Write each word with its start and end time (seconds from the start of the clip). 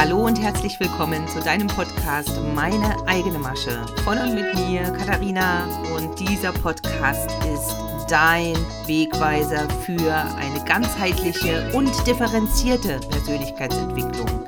Hallo 0.00 0.24
und 0.24 0.40
herzlich 0.40 0.80
willkommen 0.80 1.28
zu 1.28 1.40
deinem 1.40 1.66
Podcast 1.66 2.40
Meine 2.54 2.96
eigene 3.06 3.38
Masche. 3.38 3.84
Von 4.02 4.16
und 4.16 4.34
mit 4.34 4.54
mir, 4.54 4.84
Katharina. 4.84 5.66
Und 5.94 6.18
dieser 6.18 6.52
Podcast 6.52 7.28
ist 7.44 7.76
dein 8.08 8.56
Wegweiser 8.86 9.68
für 9.84 10.14
eine 10.38 10.64
ganzheitliche 10.64 11.70
und 11.74 11.92
differenzierte 12.06 12.98
Persönlichkeitsentwicklung. 13.10 14.46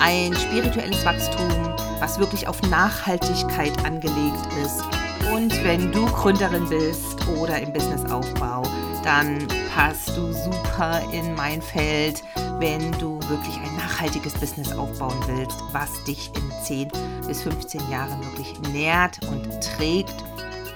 Ein 0.00 0.32
spirituelles 0.36 1.04
Wachstum, 1.04 1.50
was 1.98 2.20
wirklich 2.20 2.46
auf 2.46 2.62
Nachhaltigkeit 2.62 3.76
angelegt 3.84 4.46
ist. 4.62 4.80
Und 5.32 5.52
wenn 5.64 5.90
du 5.90 6.06
Gründerin 6.06 6.68
bist 6.68 7.26
oder 7.40 7.58
im 7.60 7.72
Businessaufbau, 7.72 8.62
dann 9.02 9.48
passt 9.74 10.16
du 10.16 10.32
super 10.32 11.02
in 11.12 11.34
mein 11.34 11.60
Feld, 11.60 12.22
wenn 12.58 12.92
du 12.92 13.20
wirklich 13.28 13.56
ein 13.56 13.76
nachhaltiges 13.76 14.34
Business 14.34 14.72
aufbauen 14.72 15.18
willst, 15.26 15.60
was 15.72 16.02
dich 16.04 16.30
in 16.36 16.52
10 16.62 16.88
bis 17.26 17.42
15 17.42 17.80
Jahren 17.90 18.20
wirklich 18.22 18.58
nährt 18.72 19.18
und 19.28 19.48
trägt, 19.60 20.14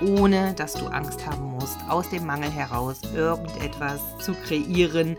ohne 0.00 0.54
dass 0.54 0.74
du 0.74 0.86
Angst 0.86 1.24
haben 1.26 1.52
musst, 1.52 1.78
aus 1.88 2.08
dem 2.10 2.26
Mangel 2.26 2.50
heraus 2.50 3.00
irgendetwas 3.14 4.00
zu 4.18 4.32
kreieren 4.32 5.16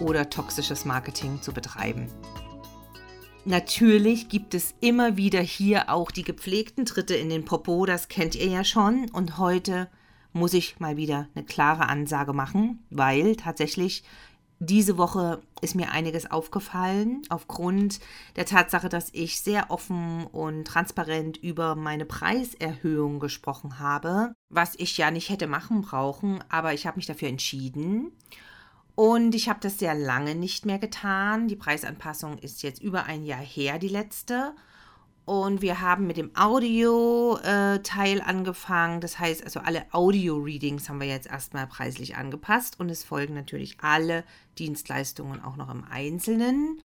oder 0.00 0.28
toxisches 0.28 0.84
Marketing 0.84 1.40
zu 1.40 1.52
betreiben. 1.52 2.08
Natürlich 3.44 4.28
gibt 4.28 4.54
es 4.54 4.74
immer 4.80 5.16
wieder 5.16 5.40
hier 5.40 5.88
auch 5.88 6.10
die 6.10 6.24
gepflegten 6.24 6.84
Tritte 6.84 7.14
in 7.14 7.28
den 7.28 7.44
Popo, 7.44 7.86
das 7.86 8.08
kennt 8.08 8.34
ihr 8.34 8.48
ja 8.48 8.64
schon. 8.64 9.08
Und 9.10 9.38
heute 9.38 9.88
muss 10.32 10.52
ich 10.52 10.80
mal 10.80 10.96
wieder 10.96 11.28
eine 11.34 11.44
klare 11.44 11.88
Ansage 11.88 12.32
machen, 12.32 12.84
weil 12.90 13.36
tatsächlich 13.36 14.02
diese 14.58 14.96
Woche 14.96 15.42
ist 15.60 15.74
mir 15.74 15.90
einiges 15.90 16.30
aufgefallen 16.30 17.22
aufgrund 17.28 18.00
der 18.36 18.46
Tatsache, 18.46 18.88
dass 18.88 19.10
ich 19.12 19.40
sehr 19.40 19.70
offen 19.70 20.26
und 20.26 20.64
transparent 20.64 21.36
über 21.36 21.74
meine 21.74 22.06
Preiserhöhung 22.06 23.20
gesprochen 23.20 23.78
habe, 23.78 24.32
was 24.48 24.74
ich 24.76 24.96
ja 24.96 25.10
nicht 25.10 25.28
hätte 25.28 25.46
machen 25.46 25.82
brauchen, 25.82 26.42
aber 26.48 26.72
ich 26.72 26.86
habe 26.86 26.96
mich 26.96 27.06
dafür 27.06 27.28
entschieden. 27.28 28.12
Und 28.94 29.34
ich 29.34 29.50
habe 29.50 29.60
das 29.60 29.78
sehr 29.78 29.94
lange 29.94 30.34
nicht 30.34 30.64
mehr 30.64 30.78
getan. 30.78 31.48
Die 31.48 31.56
Preisanpassung 31.56 32.38
ist 32.38 32.62
jetzt 32.62 32.82
über 32.82 33.04
ein 33.04 33.24
Jahr 33.24 33.42
her, 33.42 33.78
die 33.78 33.88
letzte. 33.88 34.54
Und 35.26 35.60
wir 35.60 35.80
haben 35.80 36.06
mit 36.06 36.18
dem 36.18 36.30
Audio-Teil 36.36 38.18
äh, 38.18 38.22
angefangen. 38.22 39.00
Das 39.00 39.18
heißt, 39.18 39.42
also 39.42 39.58
alle 39.58 39.84
Audio-Readings 39.90 40.88
haben 40.88 41.00
wir 41.00 41.08
jetzt 41.08 41.26
erstmal 41.26 41.66
preislich 41.66 42.14
angepasst. 42.14 42.78
Und 42.78 42.90
es 42.90 43.02
folgen 43.02 43.34
natürlich 43.34 43.78
alle 43.80 44.22
Dienstleistungen 44.56 45.42
auch 45.42 45.56
noch 45.56 45.68
im 45.68 45.82
Einzelnen. 45.82 46.80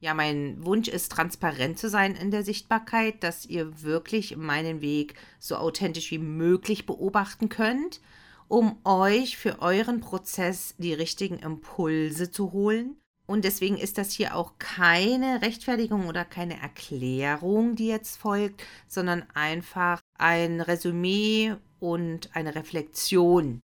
Ja, 0.00 0.12
mein 0.12 0.62
Wunsch 0.66 0.88
ist, 0.88 1.10
transparent 1.10 1.78
zu 1.78 1.88
sein 1.88 2.14
in 2.14 2.30
der 2.30 2.44
Sichtbarkeit, 2.44 3.24
dass 3.24 3.46
ihr 3.46 3.82
wirklich 3.82 4.36
meinen 4.36 4.82
Weg 4.82 5.14
so 5.38 5.56
authentisch 5.56 6.10
wie 6.10 6.18
möglich 6.18 6.84
beobachten 6.84 7.48
könnt, 7.48 8.02
um 8.48 8.78
euch 8.84 9.38
für 9.38 9.62
euren 9.62 10.00
Prozess 10.00 10.74
die 10.76 10.92
richtigen 10.92 11.38
Impulse 11.38 12.30
zu 12.30 12.52
holen 12.52 12.98
und 13.28 13.44
deswegen 13.44 13.76
ist 13.76 13.98
das 13.98 14.10
hier 14.10 14.34
auch 14.34 14.54
keine 14.58 15.42
Rechtfertigung 15.42 16.08
oder 16.08 16.24
keine 16.24 16.60
Erklärung, 16.60 17.76
die 17.76 17.88
jetzt 17.88 18.16
folgt, 18.16 18.64
sondern 18.88 19.22
einfach 19.34 20.00
ein 20.18 20.62
Resümee 20.62 21.54
und 21.78 22.34
eine 22.34 22.54
Reflexion. 22.54 23.60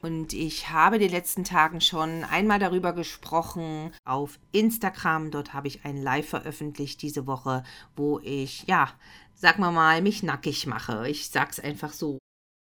Und 0.00 0.32
ich 0.32 0.70
habe 0.70 0.96
in 0.96 1.02
den 1.02 1.10
letzten 1.10 1.44
Tagen 1.44 1.82
schon 1.82 2.24
einmal 2.24 2.58
darüber 2.58 2.94
gesprochen 2.94 3.92
auf 4.04 4.40
Instagram. 4.52 5.30
Dort 5.30 5.52
habe 5.52 5.68
ich 5.68 5.84
ein 5.84 5.98
Live 5.98 6.30
veröffentlicht 6.30 7.02
diese 7.02 7.26
Woche, 7.26 7.64
wo 7.94 8.20
ich, 8.20 8.64
ja, 8.66 8.88
sag 9.34 9.58
mal 9.58 9.70
mal, 9.70 10.00
mich 10.00 10.22
nackig 10.22 10.66
mache. 10.66 11.08
Ich 11.08 11.28
sag's 11.28 11.60
einfach 11.60 11.92
so. 11.92 12.21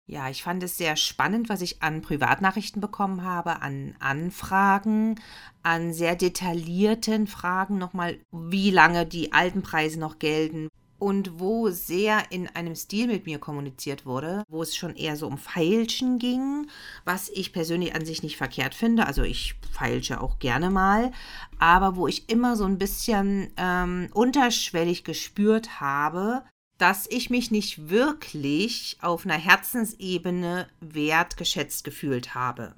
Ja, 0.07 0.29
ich 0.29 0.43
fand 0.43 0.61
es 0.63 0.77
sehr 0.77 0.97
spannend, 0.97 1.47
was 1.47 1.61
ich 1.61 1.81
an 1.81 2.01
Privatnachrichten 2.01 2.81
bekommen 2.81 3.23
habe, 3.23 3.61
an 3.61 3.95
Anfragen, 3.99 5.15
an 5.63 5.93
sehr 5.93 6.15
detaillierten 6.15 7.27
Fragen 7.27 7.77
nochmal, 7.77 8.19
wie 8.31 8.71
lange 8.71 9.05
die 9.05 9.31
alten 9.31 9.61
Preise 9.61 9.99
noch 9.99 10.19
gelten 10.19 10.67
und 10.99 11.39
wo 11.39 11.69
sehr 11.69 12.31
in 12.31 12.47
einem 12.47 12.75
Stil 12.75 13.07
mit 13.07 13.25
mir 13.25 13.39
kommuniziert 13.39 14.05
wurde, 14.05 14.43
wo 14.49 14.61
es 14.61 14.75
schon 14.75 14.95
eher 14.95 15.15
so 15.15 15.25
um 15.27 15.37
Feilschen 15.39 16.19
ging, 16.19 16.67
was 17.05 17.29
ich 17.29 17.53
persönlich 17.53 17.95
an 17.95 18.05
sich 18.05 18.21
nicht 18.21 18.37
verkehrt 18.37 18.75
finde. 18.75 19.07
Also 19.07 19.23
ich 19.23 19.55
feilsche 19.71 20.21
auch 20.21 20.37
gerne 20.37 20.69
mal, 20.69 21.11
aber 21.57 21.95
wo 21.95 22.07
ich 22.07 22.29
immer 22.29 22.55
so 22.55 22.65
ein 22.65 22.77
bisschen 22.77 23.49
ähm, 23.57 24.09
unterschwellig 24.13 25.03
gespürt 25.03 25.79
habe, 25.79 26.43
dass 26.81 27.05
ich 27.11 27.29
mich 27.29 27.51
nicht 27.51 27.91
wirklich 27.91 28.97
auf 29.01 29.23
einer 29.23 29.37
Herzensebene 29.37 30.67
wertgeschätzt 30.79 31.83
gefühlt 31.83 32.33
habe. 32.33 32.73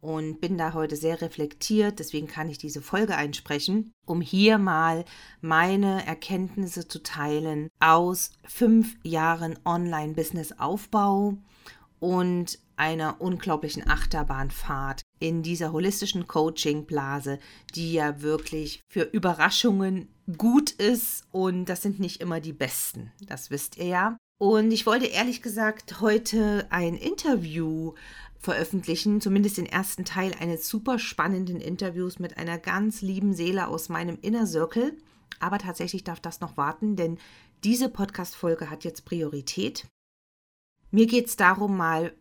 Und 0.00 0.40
bin 0.40 0.58
da 0.58 0.74
heute 0.74 0.96
sehr 0.96 1.22
reflektiert, 1.22 2.00
deswegen 2.00 2.26
kann 2.26 2.48
ich 2.48 2.58
diese 2.58 2.82
Folge 2.82 3.14
einsprechen, 3.14 3.92
um 4.04 4.20
hier 4.20 4.58
mal 4.58 5.04
meine 5.40 6.04
Erkenntnisse 6.04 6.88
zu 6.88 7.04
teilen 7.04 7.68
aus 7.78 8.32
fünf 8.42 8.96
Jahren 9.04 9.60
Online-Business-Aufbau 9.64 11.38
und 12.00 12.58
einer 12.74 13.20
unglaublichen 13.20 13.88
Achterbahnfahrt 13.88 15.02
in 15.22 15.44
dieser 15.44 15.72
holistischen 15.72 16.26
Coaching-Blase, 16.26 17.38
die 17.76 17.92
ja 17.92 18.22
wirklich 18.22 18.80
für 18.88 19.02
Überraschungen 19.02 20.08
gut 20.36 20.72
ist 20.72 21.24
und 21.30 21.66
das 21.66 21.80
sind 21.80 22.00
nicht 22.00 22.20
immer 22.20 22.40
die 22.40 22.52
besten. 22.52 23.12
Das 23.28 23.50
wisst 23.50 23.76
ihr 23.76 23.86
ja. 23.86 24.16
Und 24.40 24.72
ich 24.72 24.84
wollte 24.84 25.06
ehrlich 25.06 25.40
gesagt 25.40 26.00
heute 26.00 26.66
ein 26.70 26.96
Interview 26.96 27.94
veröffentlichen, 28.40 29.20
zumindest 29.20 29.58
den 29.58 29.66
ersten 29.66 30.04
Teil 30.04 30.32
eines 30.40 30.66
super 30.66 30.98
spannenden 30.98 31.60
Interviews 31.60 32.18
mit 32.18 32.36
einer 32.36 32.58
ganz 32.58 33.00
lieben 33.00 33.32
Seele 33.32 33.68
aus 33.68 33.88
meinem 33.88 34.18
Inner 34.20 34.48
Circle. 34.48 34.98
Aber 35.38 35.58
tatsächlich 35.58 36.02
darf 36.02 36.18
das 36.18 36.40
noch 36.40 36.56
warten, 36.56 36.96
denn 36.96 37.18
diese 37.62 37.88
Podcast-Folge 37.88 38.70
hat 38.70 38.82
jetzt 38.82 39.04
Priorität. 39.04 39.86
Mir 40.90 41.06
geht 41.06 41.28
es 41.28 41.36
darum, 41.36 41.76
mal 41.76 42.12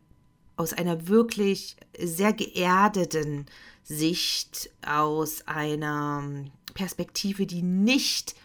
aus 0.62 0.74
einer 0.74 1.08
wirklich 1.08 1.76
sehr 1.98 2.34
geerdeten 2.34 3.48
Sicht, 3.84 4.70
aus 4.86 5.48
einer 5.48 6.24
Perspektive, 6.76 7.48
die 7.48 7.64
nicht 7.64 8.36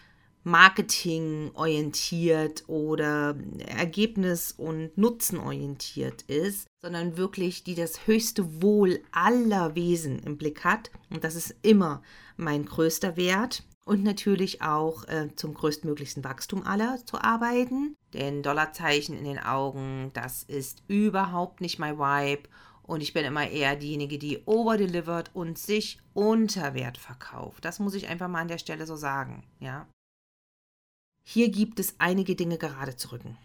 marketingorientiert 0.43 2.63
oder 2.67 3.37
ergebnis- 3.67 4.51
und 4.51 4.97
nutzenorientiert 4.97 6.23
ist, 6.23 6.65
sondern 6.81 7.17
wirklich 7.17 7.63
die 7.63 7.75
das 7.75 8.07
höchste 8.07 8.63
Wohl 8.63 8.99
aller 9.11 9.75
Wesen 9.75 10.17
im 10.19 10.37
Blick 10.37 10.63
hat. 10.63 10.89
Und 11.11 11.23
das 11.23 11.35
ist 11.35 11.53
immer 11.61 12.01
mein 12.35 12.65
größter 12.65 13.15
Wert 13.15 13.61
und 13.87 14.03
natürlich 14.03 14.61
auch 14.61 15.07
äh, 15.07 15.29
zum 15.35 15.53
größtmöglichsten 15.53 16.23
Wachstum 16.23 16.63
aller 16.63 17.03
zu 17.05 17.21
arbeiten. 17.21 17.95
Denn 18.13 18.43
Dollarzeichen 18.43 19.17
in 19.17 19.23
den 19.23 19.39
Augen, 19.39 20.11
das 20.13 20.43
ist 20.43 20.83
überhaupt 20.87 21.61
nicht 21.61 21.79
mein 21.79 21.97
Vibe. 21.97 22.49
Und 22.83 23.01
ich 23.01 23.13
bin 23.13 23.23
immer 23.23 23.49
eher 23.49 23.77
diejenige, 23.77 24.17
die 24.17 24.43
overdelivert 24.45 25.31
und 25.33 25.57
sich 25.57 25.99
unter 26.13 26.73
Wert 26.73 26.97
verkauft. 26.97 27.63
Das 27.63 27.79
muss 27.79 27.95
ich 27.95 28.07
einfach 28.07 28.27
mal 28.27 28.41
an 28.41 28.49
der 28.49 28.57
Stelle 28.57 28.85
so 28.85 28.97
sagen, 28.97 29.43
ja. 29.59 29.87
Hier 31.23 31.49
gibt 31.49 31.79
es 31.79 31.95
einige 31.97 32.35
Dinge 32.35 32.57
gerade 32.57 32.95
zu 32.95 33.11
rücken. 33.13 33.37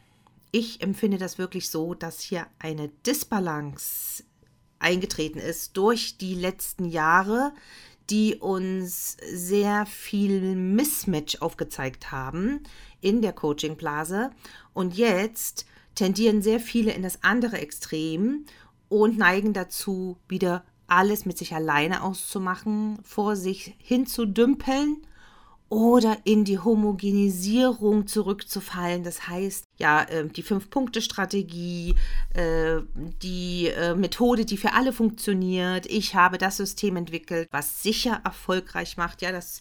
Ich 0.51 0.83
empfinde 0.83 1.19
das 1.19 1.39
wirklich 1.39 1.71
so, 1.71 1.95
dass 1.95 2.21
hier 2.21 2.47
eine 2.59 2.89
Disbalance 2.89 4.25
eingetreten 4.81 5.39
ist 5.39 5.77
durch 5.77 6.19
die 6.19 6.35
letzten 6.35 6.85
Jahre, 6.85 7.53
die 8.13 8.37
uns 8.37 9.17
sehr 9.33 9.87
viel 9.87 10.55
Mismatch 10.55 11.41
aufgezeigt 11.41 12.13
haben 12.13 12.61
in 13.01 13.23
der 13.23 13.33
Coaching-Blase. 13.33 14.33
Und 14.75 14.99
jetzt 14.99 15.65
tendieren 15.95 16.43
sehr 16.43 16.61
viele 16.61 16.93
in 16.93 17.03
das 17.03 17.25
andere 17.25 17.57
Extrem 17.57 18.45
und 18.91 19.17
neigen 19.17 19.55
dazu, 19.55 20.19
wieder 20.29 20.63
alles 20.89 21.25
mit 21.25 21.39
sich 21.39 21.55
alleine 21.55 22.03
auszumachen, 22.03 22.99
vor 23.03 23.35
sich 23.35 23.75
hinzudümpeln 23.79 24.99
oder 25.71 26.19
in 26.25 26.45
die 26.45 26.59
Homogenisierung 26.59 28.07
zurückzufallen. 28.07 29.05
Das 29.05 29.27
heißt, 29.27 29.65
ja, 29.83 30.07
ähm, 30.09 30.33
die 30.33 30.45
Fünf-Punkte-Strategie, 30.45 31.97
äh, 32.35 32.81
die 32.95 33.67
äh, 33.67 33.95
Methode, 33.97 34.45
die 34.45 34.57
für 34.57 34.75
alle 34.75 34.93
funktioniert. 34.93 35.87
Ich 35.87 36.15
habe 36.15 36.39
das 36.39 36.57
System 36.57 36.95
entwickelt, 36.95 37.49
was 37.51 37.83
sicher 37.83 38.21
erfolgreich 38.25 38.97
macht. 38.97 39.23
Ja, 39.23 39.33
das 39.33 39.61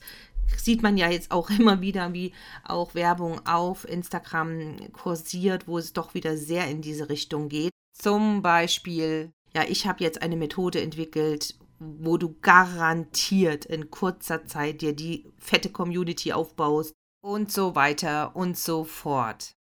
sieht 0.55 0.83
man 0.83 0.95
ja 0.95 1.09
jetzt 1.09 1.31
auch 1.31 1.49
immer 1.59 1.81
wieder, 1.81 2.13
wie 2.13 2.33
auch 2.63 2.93
Werbung 2.93 3.45
auf 3.47 3.89
Instagram 3.89 4.93
kursiert, 4.93 5.67
wo 5.67 5.79
es 5.79 5.91
doch 5.91 6.13
wieder 6.13 6.37
sehr 6.37 6.67
in 6.67 6.83
diese 6.83 7.09
Richtung 7.09 7.49
geht. 7.49 7.71
Zum 7.97 8.43
Beispiel, 8.43 9.31
ja, 9.55 9.63
ich 9.67 9.87
habe 9.87 10.03
jetzt 10.03 10.21
eine 10.21 10.37
Methode 10.37 10.81
entwickelt, 10.81 11.55
wo 11.79 12.17
du 12.17 12.35
garantiert 12.41 13.65
in 13.65 13.89
kurzer 13.89 14.45
Zeit 14.45 14.81
dir 14.81 14.93
die 14.93 15.25
fette 15.39 15.69
Community 15.69 16.31
aufbaust 16.31 16.93
und 17.23 17.51
so 17.51 17.73
weiter 17.73 18.35
und 18.35 18.55
so 18.55 18.83
fort. 18.83 19.55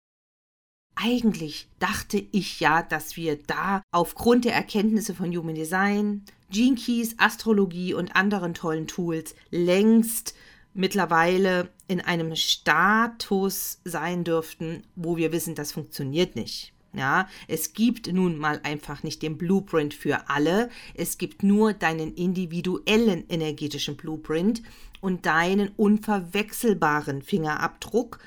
Eigentlich 1.02 1.66
dachte 1.78 2.22
ich 2.30 2.60
ja, 2.60 2.82
dass 2.82 3.16
wir 3.16 3.38
da 3.46 3.82
aufgrund 3.90 4.44
der 4.44 4.54
Erkenntnisse 4.54 5.14
von 5.14 5.34
Human 5.34 5.54
Design, 5.54 6.22
Gene 6.50 6.76
Keys, 6.76 7.14
Astrologie 7.16 7.94
und 7.94 8.14
anderen 8.16 8.52
tollen 8.52 8.86
Tools 8.86 9.34
längst 9.50 10.34
mittlerweile 10.74 11.70
in 11.88 12.02
einem 12.02 12.36
Status 12.36 13.80
sein 13.84 14.24
dürften, 14.24 14.82
wo 14.94 15.16
wir 15.16 15.32
wissen, 15.32 15.54
das 15.54 15.72
funktioniert 15.72 16.36
nicht. 16.36 16.74
Ja, 16.92 17.28
es 17.46 17.72
gibt 17.72 18.12
nun 18.12 18.36
mal 18.36 18.60
einfach 18.64 19.02
nicht 19.02 19.22
den 19.22 19.38
Blueprint 19.38 19.94
für 19.94 20.28
alle. 20.28 20.68
Es 20.94 21.18
gibt 21.18 21.42
nur 21.42 21.72
deinen 21.72 22.14
individuellen 22.14 23.24
energetischen 23.28 23.96
Blueprint 23.96 24.62
und 25.00 25.24
deinen 25.24 25.70
unverwechselbaren 25.76 27.22
Fingerabdruck. 27.22 28.18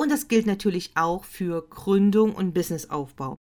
Und 0.00 0.10
das 0.10 0.28
gilt 0.28 0.46
natürlich 0.46 0.92
auch 0.94 1.24
für 1.24 1.60
Gründung 1.68 2.34
und 2.34 2.54
Businessaufbau. 2.54 3.36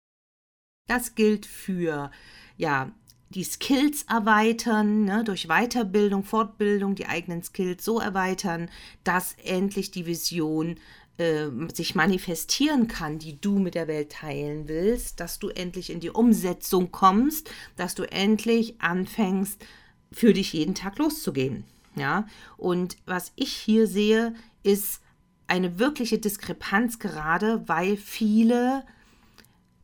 Das 0.89 1.15
gilt 1.15 1.45
für 1.45 2.11
ja, 2.57 2.93
die 3.29 3.45
Skills 3.45 4.05
erweitern, 4.05 5.05
ne, 5.05 5.23
durch 5.23 5.49
Weiterbildung, 5.49 6.25
Fortbildung, 6.25 6.95
die 6.95 7.09
eigenen 7.09 7.43
Skills 7.43 7.85
so 7.85 8.01
erweitern, 8.01 8.71
dass 9.05 9.35
endlich 9.45 9.91
die 9.91 10.07
Vision 10.07 10.81
äh, 11.19 11.49
sich 11.75 11.95
manifestieren 11.95 12.89
kann, 12.89 13.19
die 13.19 13.39
du 13.39 13.59
mit 13.59 13.75
der 13.75 13.87
Welt 13.87 14.13
teilen 14.13 14.67
willst, 14.67 15.21
dass 15.21 15.39
du 15.39 15.51
endlich 15.51 15.91
in 15.91 16.01
die 16.01 16.09
Umsetzung 16.09 16.91
kommst, 16.91 17.51
dass 17.77 17.95
du 17.95 18.05
endlich 18.05 18.81
anfängst, 18.81 19.63
für 20.11 20.33
dich 20.33 20.55
jeden 20.55 20.75
Tag 20.75 20.97
loszugehen. 20.97 21.65
Ja, 21.97 22.27
und 22.57 22.97
was 23.05 23.33
ich 23.37 23.53
hier 23.53 23.87
sehe, 23.87 24.35
ist 24.63 25.03
eine 25.47 25.79
wirkliche 25.79 26.19
Diskrepanz 26.19 26.99
gerade, 26.99 27.63
weil 27.69 27.97
viele 27.97 28.85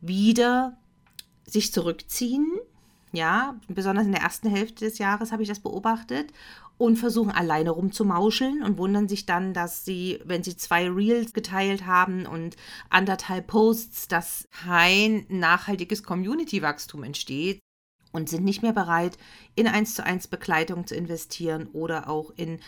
wieder 0.00 0.76
sich 1.44 1.72
zurückziehen, 1.72 2.46
ja, 3.12 3.60
besonders 3.68 4.06
in 4.06 4.12
der 4.12 4.22
ersten 4.22 4.48
Hälfte 4.48 4.86
des 4.86 4.98
Jahres 4.98 5.32
habe 5.32 5.42
ich 5.42 5.48
das 5.48 5.60
beobachtet 5.60 6.32
und 6.78 6.96
versuchen 6.96 7.30
alleine 7.30 7.70
rumzumauscheln 7.70 8.62
und 8.62 8.78
wundern 8.78 9.06
sich 9.06 9.26
dann, 9.26 9.52
dass 9.52 9.84
sie, 9.84 10.18
wenn 10.24 10.42
sie 10.42 10.56
zwei 10.56 10.88
Reels 10.88 11.34
geteilt 11.34 11.86
haben 11.86 12.26
und 12.26 12.56
anderthalb 12.88 13.48
Posts, 13.48 14.08
dass 14.08 14.48
kein 14.50 15.26
nachhaltiges 15.28 16.02
Community-Wachstum 16.02 17.04
entsteht 17.04 17.60
und 18.12 18.28
sind 18.28 18.44
nicht 18.44 18.62
mehr 18.62 18.72
bereit, 18.72 19.18
in 19.54 19.66
1 19.66 19.94
zu 19.94 20.04
1 20.04 20.28
Begleitung 20.28 20.86
zu 20.86 20.94
investieren 20.94 21.68
oder 21.72 22.08
auch 22.08 22.32
in 22.36 22.60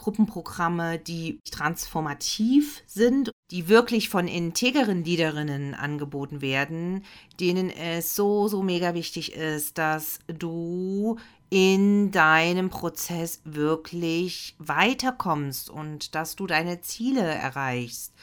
Gruppenprogramme, 0.00 0.98
die 0.98 1.40
transformativ 1.50 2.82
sind, 2.86 3.30
die 3.50 3.68
wirklich 3.68 4.08
von 4.08 4.28
integeren 4.28 5.04
Leaderinnen 5.04 5.74
angeboten 5.74 6.40
werden, 6.40 7.04
denen 7.38 7.68
es 7.68 8.16
so, 8.16 8.48
so 8.48 8.62
mega 8.62 8.94
wichtig 8.94 9.34
ist, 9.34 9.76
dass 9.76 10.20
du 10.26 11.18
in 11.50 12.10
deinem 12.12 12.70
Prozess 12.70 13.42
wirklich 13.44 14.54
weiterkommst 14.58 15.68
und 15.68 16.14
dass 16.14 16.34
du 16.34 16.46
deine 16.46 16.80
Ziele 16.80 17.22
erreichst 17.22 18.14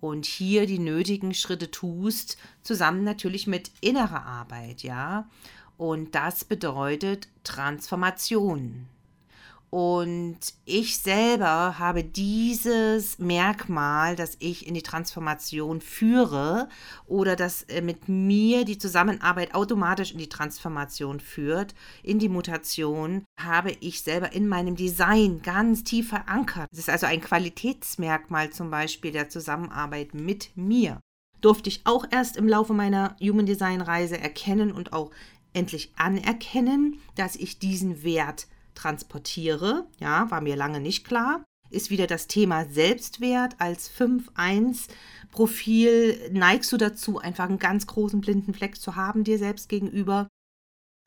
und 0.00 0.26
hier 0.26 0.66
die 0.66 0.78
nötigen 0.78 1.34
Schritte 1.34 1.70
tust, 1.70 2.36
zusammen 2.62 3.02
natürlich 3.02 3.48
mit 3.48 3.72
innerer 3.80 4.24
Arbeit, 4.24 4.82
ja. 4.84 5.28
Und 5.76 6.14
das 6.14 6.44
bedeutet 6.44 7.26
Transformation. 7.42 8.86
Und 9.76 10.38
ich 10.66 10.98
selber 10.98 11.80
habe 11.80 12.04
dieses 12.04 13.18
Merkmal, 13.18 14.14
dass 14.14 14.36
ich 14.38 14.68
in 14.68 14.74
die 14.74 14.82
Transformation 14.84 15.80
führe 15.80 16.68
oder 17.06 17.34
dass 17.34 17.64
äh, 17.64 17.80
mit 17.80 18.08
mir 18.08 18.64
die 18.64 18.78
Zusammenarbeit 18.78 19.52
automatisch 19.52 20.12
in 20.12 20.18
die 20.18 20.28
Transformation 20.28 21.18
führt, 21.18 21.74
in 22.04 22.20
die 22.20 22.28
Mutation, 22.28 23.24
habe 23.36 23.72
ich 23.80 24.02
selber 24.02 24.32
in 24.32 24.46
meinem 24.46 24.76
Design 24.76 25.42
ganz 25.42 25.82
tief 25.82 26.10
verankert. 26.10 26.68
Es 26.70 26.78
ist 26.78 26.90
also 26.90 27.06
ein 27.06 27.20
Qualitätsmerkmal 27.20 28.50
zum 28.50 28.70
Beispiel 28.70 29.10
der 29.10 29.28
Zusammenarbeit 29.28 30.14
mit 30.14 30.56
mir. 30.56 31.00
Durfte 31.40 31.68
ich 31.68 31.80
auch 31.82 32.06
erst 32.12 32.36
im 32.36 32.46
Laufe 32.46 32.74
meiner 32.74 33.16
Human 33.20 33.46
Design 33.46 33.80
Reise 33.80 34.20
erkennen 34.20 34.70
und 34.70 34.92
auch 34.92 35.10
endlich 35.52 35.92
anerkennen, 35.96 37.00
dass 37.16 37.34
ich 37.34 37.58
diesen 37.58 38.04
Wert 38.04 38.46
transportiere, 38.74 39.86
ja, 39.98 40.30
war 40.30 40.40
mir 40.40 40.56
lange 40.56 40.80
nicht 40.80 41.06
klar, 41.06 41.44
ist 41.70 41.90
wieder 41.90 42.06
das 42.06 42.26
Thema 42.26 42.66
Selbstwert 42.66 43.56
als 43.58 43.90
5-1 43.90 44.88
Profil. 45.30 46.30
Neigst 46.32 46.70
du 46.72 46.76
dazu, 46.76 47.18
einfach 47.18 47.48
einen 47.48 47.58
ganz 47.58 47.86
großen 47.86 48.20
blinden 48.20 48.54
Fleck 48.54 48.76
zu 48.76 48.96
haben 48.96 49.24
dir 49.24 49.38
selbst 49.38 49.68
gegenüber? 49.68 50.28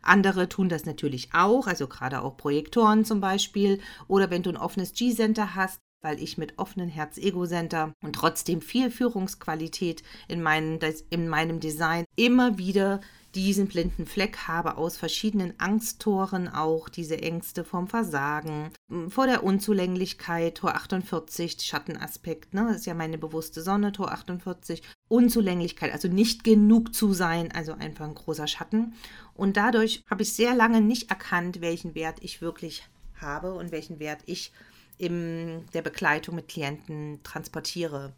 Andere 0.04 0.48
tun 0.48 0.70
das 0.70 0.86
natürlich 0.86 1.30
auch, 1.34 1.68
also 1.68 1.88
gerade 1.88 2.22
auch 2.22 2.38
Projektoren 2.38 3.06
zum 3.06 3.20
Beispiel. 3.20 3.80
Oder 4.08 4.30
wenn 4.30 4.44
du 4.44 4.50
ein 4.50 4.58
offenes 4.58 4.94
G-Center 4.94 5.56
hast, 5.56 5.80
weil 6.02 6.22
ich 6.22 6.38
mit 6.38 6.60
offenen 6.60 6.90
Herz-Ego-Center 6.90 7.94
und 8.04 8.14
trotzdem 8.14 8.62
viel 8.62 8.92
Führungsqualität 8.92 10.04
in, 10.28 10.42
meinen, 10.42 10.80
in 11.10 11.28
meinem 11.28 11.60
Design 11.60 12.06
immer 12.16 12.58
wieder 12.58 13.02
diesen 13.38 13.68
blinden 13.68 14.08
Fleck 14.08 14.48
habe 14.48 14.78
aus 14.78 14.98
verschiedenen 14.98 15.54
Angsttoren 15.60 16.48
auch 16.48 16.90
diese 16.90 17.22
Ängste 17.22 17.64
vom 17.64 17.88
Versagen, 17.88 18.72
vor 19.10 19.28
der 19.28 19.44
Unzulänglichkeit, 19.44 20.56
Tor 20.56 20.74
48, 20.74 21.62
Schattenaspekt, 21.62 22.56
ne, 22.56 22.66
das 22.68 22.78
ist 22.78 22.86
ja 22.88 22.96
meine 22.96 23.20
bewusste 23.20 23.62
Sonne, 23.62 23.92
Tor 23.92 24.12
48, 24.12 24.82
Unzulänglichkeit, 25.08 25.94
also 25.94 26.08
nicht 26.08 26.44
genug 26.44 26.96
zu 26.96 27.14
sein, 27.14 27.52
also 27.52 27.74
einfach 27.74 28.06
ein 28.06 28.16
großer 28.16 28.48
Schatten. 28.48 28.96
Und 29.36 29.56
dadurch 29.56 30.04
habe 30.10 30.24
ich 30.24 30.34
sehr 30.34 30.56
lange 30.56 30.82
nicht 30.82 31.12
erkannt, 31.12 31.62
welchen 31.62 31.94
Wert 31.94 32.18
ich 32.22 32.42
wirklich 32.42 32.90
habe 33.22 33.54
und 33.54 33.72
welchen 33.72 34.00
Wert 34.00 34.22
ich 34.26 34.52
in 34.98 35.64
der 35.76 35.84
Begleitung 35.84 36.34
mit 36.34 36.48
Klienten 36.48 37.20
transportiere. 37.22 38.14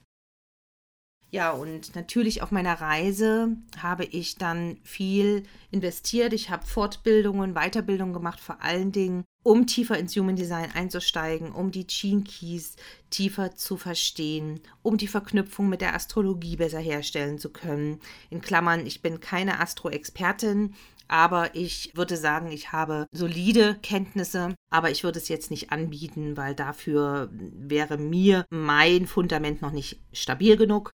Ja, 1.32 1.52
und 1.52 1.96
natürlich 1.96 2.42
auf 2.42 2.50
meiner 2.50 2.82
Reise 2.82 3.56
habe 3.78 4.04
ich 4.06 4.38
dann 4.38 4.78
viel 4.84 5.44
investiert. 5.70 6.34
Ich 6.34 6.50
habe 6.50 6.66
Fortbildungen, 6.66 7.54
Weiterbildungen 7.54 8.14
gemacht, 8.14 8.40
vor 8.40 8.64
allen 8.64 8.92
Dingen, 8.92 9.26
um 9.44 9.68
tiefer 9.68 10.00
ins 10.00 10.16
Human 10.16 10.36
Design 10.36 10.72
einzusteigen, 10.74 11.52
um 11.52 11.70
die 11.70 11.86
Gene 11.86 12.24
Keys 12.24 12.78
tiefer 13.12 13.54
zu 13.56 13.78
verstehen, 13.78 14.60
um 14.82 14.98
die 14.98 15.08
Verknüpfung 15.08 15.70
mit 15.70 15.82
der 15.82 15.94
Astrologie 15.94 16.56
besser 16.56 16.80
herstellen 16.80 17.38
zu 17.38 17.52
können. 17.52 18.00
In 18.32 18.42
Klammern, 18.42 18.88
ich 18.88 19.04
bin 19.04 19.20
keine 19.20 19.60
Astro-Expertin, 19.60 20.74
aber 21.08 21.56
ich 21.56 21.92
würde 21.96 22.18
sagen, 22.18 22.52
ich 22.52 22.72
habe 22.72 23.06
solide 23.12 23.78
Kenntnisse, 23.84 24.56
aber 24.72 24.90
ich 24.90 25.04
würde 25.04 25.20
es 25.20 25.28
jetzt 25.28 25.52
nicht 25.52 25.72
anbieten, 25.72 26.38
weil 26.38 26.56
dafür 26.56 27.30
wäre 27.32 27.98
mir 27.98 28.46
mein 28.50 29.06
Fundament 29.06 29.62
noch 29.62 29.72
nicht 29.72 30.00
stabil 30.12 30.58
genug. 30.58 30.92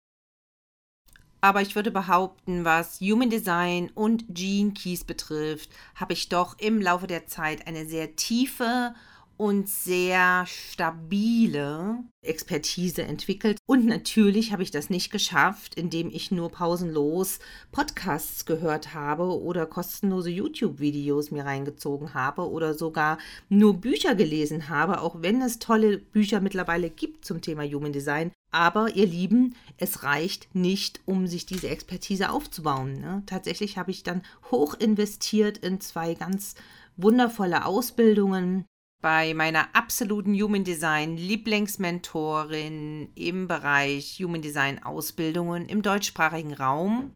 Aber 1.41 1.63
ich 1.63 1.75
würde 1.75 1.91
behaupten, 1.91 2.65
was 2.65 3.01
Human 3.01 3.31
Design 3.31 3.91
und 3.95 4.25
Gene 4.29 4.73
Keys 4.73 5.05
betrifft, 5.05 5.71
habe 5.95 6.13
ich 6.13 6.29
doch 6.29 6.59
im 6.59 6.81
Laufe 6.81 7.07
der 7.07 7.27
Zeit 7.27 7.67
eine 7.67 7.87
sehr 7.87 8.17
tiefe 8.17 8.95
und 9.41 9.71
sehr 9.71 10.45
stabile 10.45 12.05
Expertise 12.21 13.05
entwickelt. 13.05 13.57
Und 13.65 13.87
natürlich 13.87 14.53
habe 14.53 14.63
ich 14.63 14.71
das 14.71 14.91
nicht 14.91 15.11
geschafft, 15.11 15.77
indem 15.77 16.11
ich 16.11 16.31
nur 16.31 16.51
pausenlos 16.51 17.39
Podcasts 17.73 18.45
gehört 18.45 18.93
habe 18.93 19.41
oder 19.41 19.65
kostenlose 19.65 20.29
YouTube-Videos 20.29 21.31
mir 21.31 21.47
reingezogen 21.47 22.13
habe 22.13 22.51
oder 22.51 22.75
sogar 22.75 23.17
nur 23.49 23.81
Bücher 23.81 24.15
gelesen 24.15 24.69
habe, 24.69 25.01
auch 25.01 25.23
wenn 25.23 25.41
es 25.41 25.59
tolle 25.59 25.97
Bücher 25.97 26.43
mittlerweile 26.43 26.91
gibt 26.91 27.25
zum 27.25 27.41
Thema 27.41 27.65
Human 27.65 27.95
Design. 27.95 28.33
Aber 28.51 28.97
ihr 28.97 29.07
Lieben, 29.07 29.55
es 29.77 30.03
reicht 30.03 30.55
nicht, 30.55 31.01
um 31.07 31.27
sich 31.27 31.47
diese 31.47 31.69
Expertise 31.69 32.31
aufzubauen. 32.31 33.01
Ne? 33.01 33.23
Tatsächlich 33.27 33.79
habe 33.79 33.91
ich 33.91 34.03
dann 34.03 34.23
hoch 34.51 34.75
investiert 34.75 35.59
in 35.59 35.81
zwei 35.81 36.15
ganz 36.15 36.55
wundervolle 36.97 37.65
Ausbildungen 37.65 38.65
bei 39.01 39.33
meiner 39.35 39.75
absoluten 39.75 40.35
Human 40.35 40.65
Design 40.65 41.17
Lieblingsmentorin 41.17 43.11
im 43.15 43.49
Bereich 43.49 44.21
Human 44.21 44.43
Design 44.43 44.83
Ausbildungen 44.83 45.67
im 45.67 45.83
deutschsprachigen 45.83 46.53
Raum, 46.53 47.15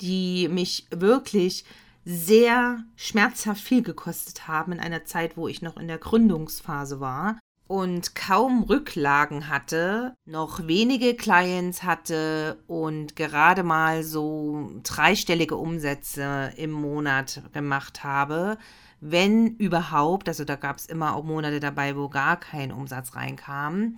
die 0.00 0.48
mich 0.48 0.86
wirklich 0.90 1.64
sehr 2.04 2.84
schmerzhaft 2.96 3.62
viel 3.62 3.82
gekostet 3.82 4.46
haben 4.46 4.72
in 4.72 4.80
einer 4.80 5.04
Zeit, 5.06 5.36
wo 5.36 5.48
ich 5.48 5.62
noch 5.62 5.76
in 5.76 5.88
der 5.88 5.98
Gründungsphase 5.98 7.00
war. 7.00 7.38
Und 7.66 8.14
kaum 8.14 8.64
Rücklagen 8.64 9.48
hatte, 9.48 10.14
noch 10.26 10.66
wenige 10.66 11.14
Clients 11.14 11.82
hatte 11.82 12.62
und 12.66 13.16
gerade 13.16 13.62
mal 13.62 14.02
so 14.02 14.70
dreistellige 14.82 15.56
Umsätze 15.56 16.52
im 16.56 16.70
Monat 16.70 17.42
gemacht 17.52 18.04
habe, 18.04 18.58
wenn 19.00 19.56
überhaupt, 19.56 20.28
also 20.28 20.44
da 20.44 20.56
gab 20.56 20.76
es 20.76 20.86
immer 20.86 21.14
auch 21.14 21.24
Monate 21.24 21.60
dabei, 21.60 21.96
wo 21.96 22.08
gar 22.08 22.38
kein 22.38 22.70
Umsatz 22.70 23.14
reinkam. 23.14 23.96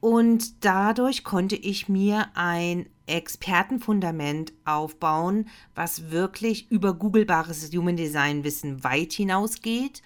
Und 0.00 0.64
dadurch 0.64 1.24
konnte 1.24 1.56
ich 1.56 1.88
mir 1.88 2.26
ein 2.34 2.86
Expertenfundament 3.06 4.52
aufbauen, 4.64 5.48
was 5.74 6.10
wirklich 6.10 6.70
über 6.70 6.94
googlebares 6.94 7.70
Human 7.72 7.96
Design 7.96 8.44
Wissen 8.44 8.84
weit 8.84 9.12
hinausgeht 9.12 10.02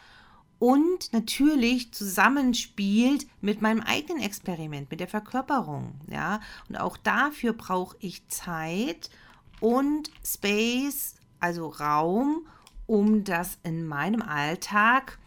und 0.59 1.13
natürlich 1.13 1.93
zusammenspielt 1.93 3.27
mit 3.41 3.63
meinem 3.63 3.81
eigenen 3.81 4.23
Experiment, 4.23 4.91
mit 4.91 5.01
der 5.01 5.09
Verkörperung. 5.09 5.95
Ja? 6.09 6.41
Und 6.69 6.77
auch 6.77 6.97
dafür 6.97 7.53
brauche 7.53 7.97
ich 8.01 8.27
Zeit 8.29 9.11
und 9.61 10.11
Space, 10.25 11.15
also 11.41 11.69
Raum, 11.69 12.47
um 12.87 13.25
das 13.25 13.59
in 13.63 13.87
meinem 13.87 14.23
Alltag 14.23 15.19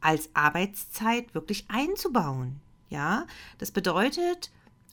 als 0.00 0.30
Arbeitszeit 0.34 1.34
wirklich 1.34 1.66
einzubauen. 1.68 2.60
Ja, 2.88 3.26
das 3.56 3.70
bedeutet, 3.70 4.50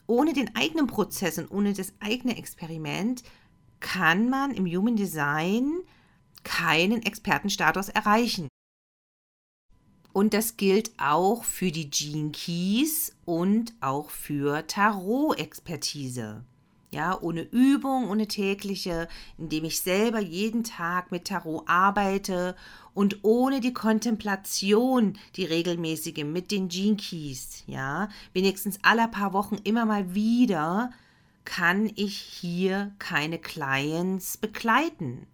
ohne 0.08 0.32
den 0.32 0.56
eigenen 0.56 0.88
Prozess 0.88 1.38
und 1.38 1.52
ohne 1.52 1.74
das 1.74 1.94
eigene 2.00 2.38
Experiment 2.38 3.24
kann 3.82 4.30
man 4.30 4.52
im 4.52 4.66
Human 4.66 4.96
Design 4.96 5.80
keinen 6.44 7.04
Expertenstatus 7.04 7.90
erreichen. 7.90 8.48
Und 10.20 10.34
das 10.34 10.58
gilt 10.58 10.92
auch 10.98 11.46
für 11.46 11.72
die 11.72 11.90
Gene 11.90 12.32
Keys 12.32 13.16
und 13.24 13.72
auch 13.80 14.10
für 14.10 14.68
Tarot-Expertise. 14.68 16.44
Ja, 16.92 17.18
ohne 17.22 17.44
Übung, 17.44 18.10
ohne 18.10 18.28
tägliche, 18.28 19.08
indem 19.38 19.64
ich 19.64 19.80
selber 19.80 20.20
jeden 20.20 20.66
Tag 20.66 21.14
mit 21.14 21.30
Tarot 21.30 21.64
arbeite 21.70 22.58
und 22.94 23.20
ohne 23.22 23.62
die 23.62 23.72
Kontemplation, 23.72 25.18
die 25.38 25.46
regelmäßige 25.46 26.26
mit 26.26 26.52
den 26.52 26.68
Gene 26.68 26.98
Keys, 26.98 27.64
ja, 27.66 28.10
wenigstens 28.34 28.78
alle 28.82 29.08
paar 29.08 29.32
Wochen 29.32 29.56
immer 29.64 29.86
mal 29.86 30.14
wieder, 30.16 30.92
kann 31.46 31.90
ich 31.96 32.18
hier 32.18 32.92
keine 33.00 33.40
Clients 33.40 34.36
begleiten. 34.36 35.28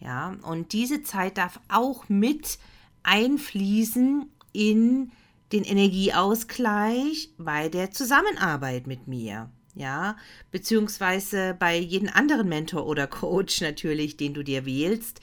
Ja, 0.00 0.34
und 0.42 0.72
diese 0.72 1.04
Zeit 1.04 1.38
darf 1.38 1.60
auch 1.68 2.08
mit 2.08 2.58
einfließen 3.06 4.30
in 4.52 5.12
den 5.52 5.64
Energieausgleich 5.64 7.30
bei 7.38 7.68
der 7.68 7.90
Zusammenarbeit 7.90 8.86
mit 8.86 9.06
mir. 9.06 9.50
Ja, 9.74 10.16
beziehungsweise 10.50 11.54
bei 11.58 11.76
jedem 11.78 12.08
anderen 12.08 12.48
Mentor 12.48 12.86
oder 12.86 13.06
Coach 13.06 13.60
natürlich, 13.62 14.16
den 14.16 14.34
du 14.34 14.42
dir 14.42 14.64
wählst. 14.64 15.20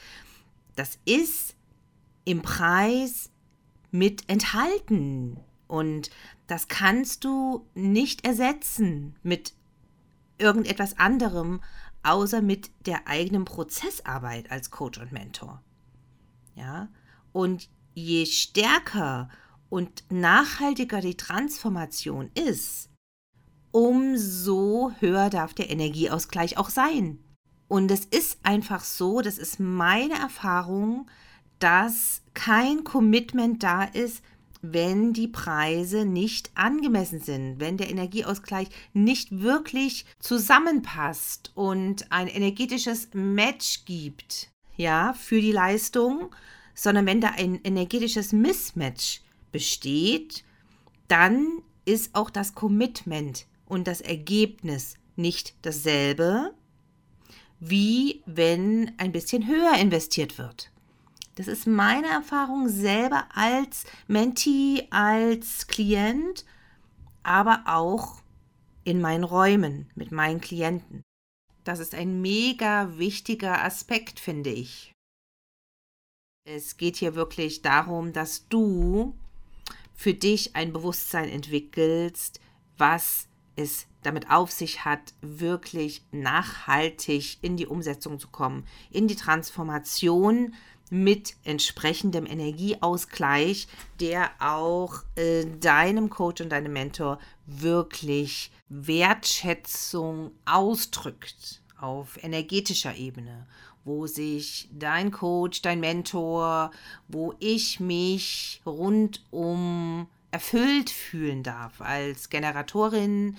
Das 0.76 0.98
ist 1.06 1.56
im 2.26 2.42
Preis 2.42 3.32
mit 3.92 4.30
enthalten. 4.30 5.40
Und 5.68 6.10
das 6.48 6.68
kannst 6.68 7.24
du 7.24 7.68
nicht 7.74 8.26
ersetzen 8.26 9.16
mit 9.24 9.54
irgendetwas 10.38 10.98
anderem, 11.00 11.62
außer 12.04 12.42
mit 12.42 12.70
der 12.86 13.08
eigenen 13.08 13.46
Prozessarbeit 13.46 14.52
als 14.52 14.72
Coach 14.72 15.00
und 15.00 15.12
Mentor. 15.12 15.64
Ja, 16.56 16.90
und 17.34 17.70
je 17.94 18.26
stärker 18.26 19.30
und 19.70 20.04
nachhaltiger 20.10 21.02
die 21.02 21.18
Transformation 21.18 22.32
ist, 22.36 22.90
umso 23.72 24.92
höher 25.00 25.30
darf 25.30 25.54
der 25.54 25.70
Energieausgleich 25.70 26.58
auch 26.58 26.70
sein. 26.70 27.20
Und 27.68 27.90
es 27.90 28.06
ist 28.06 28.38
einfach 28.44 28.84
so, 28.84 29.22
das 29.22 29.38
ist 29.38 29.60
meine 29.60 30.14
Erfahrung, 30.14 31.10
dass 31.58 32.22
kein 32.34 32.84
Commitment 32.84 33.64
da 33.64 33.84
ist, 33.84 34.24
wenn 34.62 35.12
die 35.12 35.28
Preise 35.28 36.06
nicht 36.06 36.52
angemessen 36.56 37.20
sind, 37.20 37.60
wenn 37.60 37.78
der 37.78 37.90
Energieausgleich 37.90 38.70
nicht 38.94 39.42
wirklich 39.42 40.06
zusammenpasst 40.20 41.52
und 41.54 42.12
ein 42.12 42.28
energetisches 42.28 43.10
Match 43.14 43.86
gibt, 43.86 44.52
ja, 44.78 45.14
für 45.14 45.42
die 45.42 45.52
Leistung, 45.52 46.34
sondern 46.74 47.06
wenn 47.06 47.22
da 47.22 47.30
ein 47.30 47.60
energetisches 47.64 48.34
Mismatch 48.34 49.22
besteht, 49.52 50.44
dann 51.08 51.62
ist 51.86 52.16
auch 52.16 52.30
das 52.30 52.56
Commitment 52.56 53.46
und 53.66 53.88
das 53.88 54.02
Ergebnis 54.02 54.96
nicht 55.16 55.54
dasselbe, 55.62 56.54
wie 57.60 58.22
wenn 58.26 58.92
ein 58.98 59.12
bisschen 59.12 59.48
höher 59.48 59.76
investiert 59.78 60.38
wird. 60.38 60.72
Das 61.36 61.48
ist 61.48 61.66
meine 61.66 62.08
Erfahrung 62.08 62.70
selber 62.70 63.26
als 63.34 63.86
Mentee, 64.08 64.88
als 64.92 65.68
Klient, 65.68 66.46
aber 67.24 67.64
auch 67.66 68.22
in 68.84 69.02
meinen 69.02 69.24
Räumen 69.24 69.90
mit 69.96 70.12
meinen 70.12 70.42
Klienten. 70.42 71.02
Das 71.64 71.80
ist 71.80 71.96
ein 71.96 72.22
mega 72.22 72.98
wichtiger 72.98 73.64
Aspekt, 73.64 74.20
finde 74.20 74.52
ich. 74.52 74.93
Es 76.46 76.76
geht 76.76 76.98
hier 76.98 77.16
wirklich 77.16 77.62
darum, 77.62 78.12
dass 78.12 78.50
du 78.50 79.16
für 79.96 80.14
dich 80.14 80.58
ein 80.58 80.74
Bewusstsein 80.74 81.30
entwickelst, 81.30 82.42
was 82.78 83.30
es 83.56 83.88
damit 84.02 84.30
auf 84.30 84.52
sich 84.52 84.84
hat, 84.84 85.14
wirklich 85.22 86.04
nachhaltig 86.12 87.38
in 87.42 87.56
die 87.56 87.68
Umsetzung 87.68 88.20
zu 88.20 88.28
kommen, 88.28 88.66
in 88.92 89.08
die 89.08 89.16
Transformation 89.16 90.54
mit 90.90 91.36
entsprechendem 91.46 92.26
Energieausgleich, 92.26 93.70
der 94.02 94.32
auch 94.40 95.04
äh, 95.16 95.46
deinem 95.62 96.10
Coach 96.10 96.42
und 96.42 96.50
deinem 96.50 96.74
Mentor 96.74 97.20
wirklich 97.46 98.52
Wertschätzung 98.68 100.32
ausdrückt 100.46 101.62
auf 101.80 102.22
energetischer 102.22 102.96
Ebene 102.96 103.48
wo 103.86 104.08
sich 104.08 104.70
dein 104.72 105.12
Coach, 105.12 105.62
dein 105.62 105.80
Mentor, 105.80 106.72
wo 107.08 107.34
ich 107.40 107.80
mich 107.80 108.62
rundum 108.66 110.08
erfüllt 110.32 110.90
fühlen 110.90 111.44
darf. 111.44 111.82
Als 111.82 112.30
Generatorin 112.30 113.38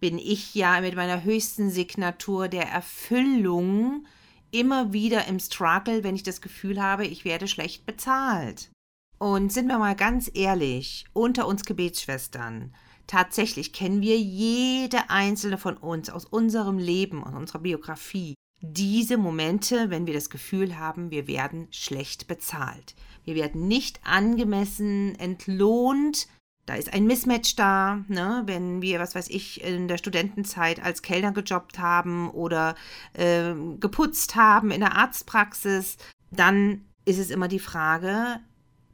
bin 0.00 0.18
ich 0.18 0.54
ja 0.54 0.80
mit 0.80 0.96
meiner 0.96 1.22
höchsten 1.24 1.70
Signatur 1.70 2.48
der 2.48 2.68
Erfüllung 2.68 4.06
immer 4.50 4.92
wieder 4.92 5.26
im 5.26 5.40
Struggle, 5.40 6.04
wenn 6.04 6.14
ich 6.14 6.22
das 6.22 6.40
Gefühl 6.40 6.80
habe, 6.82 7.06
ich 7.06 7.24
werde 7.24 7.48
schlecht 7.48 7.86
bezahlt. 7.86 8.70
Und 9.18 9.52
sind 9.52 9.66
wir 9.68 9.78
mal 9.78 9.96
ganz 9.96 10.30
ehrlich, 10.34 11.06
unter 11.12 11.46
uns 11.46 11.64
Gebetsschwestern, 11.64 12.74
tatsächlich 13.06 13.72
kennen 13.72 14.00
wir 14.00 14.18
jede 14.18 15.10
einzelne 15.10 15.58
von 15.58 15.76
uns 15.76 16.10
aus 16.10 16.24
unserem 16.24 16.78
Leben 16.78 17.22
und 17.22 17.34
unserer 17.34 17.60
Biografie 17.60 18.34
diese 18.72 19.16
Momente, 19.16 19.90
wenn 19.90 20.06
wir 20.06 20.14
das 20.14 20.30
Gefühl 20.30 20.78
haben, 20.78 21.10
wir 21.10 21.26
werden 21.26 21.68
schlecht 21.70 22.26
bezahlt. 22.26 22.94
Wir 23.24 23.34
werden 23.34 23.68
nicht 23.68 24.00
angemessen 24.04 25.18
entlohnt. 25.18 26.28
Da 26.66 26.74
ist 26.74 26.92
ein 26.94 27.06
Mismatch 27.06 27.56
da, 27.56 28.04
ne? 28.08 28.42
wenn 28.46 28.80
wir, 28.80 28.98
was 28.98 29.14
weiß 29.14 29.28
ich, 29.28 29.62
in 29.62 29.86
der 29.86 29.98
Studentenzeit 29.98 30.82
als 30.82 31.02
Kellner 31.02 31.32
gejobbt 31.32 31.78
haben 31.78 32.30
oder 32.30 32.74
äh, 33.12 33.52
geputzt 33.78 34.34
haben 34.34 34.70
in 34.70 34.80
der 34.80 34.96
Arztpraxis, 34.96 35.98
dann 36.30 36.86
ist 37.04 37.18
es 37.18 37.30
immer 37.30 37.48
die 37.48 37.58
Frage, 37.58 38.40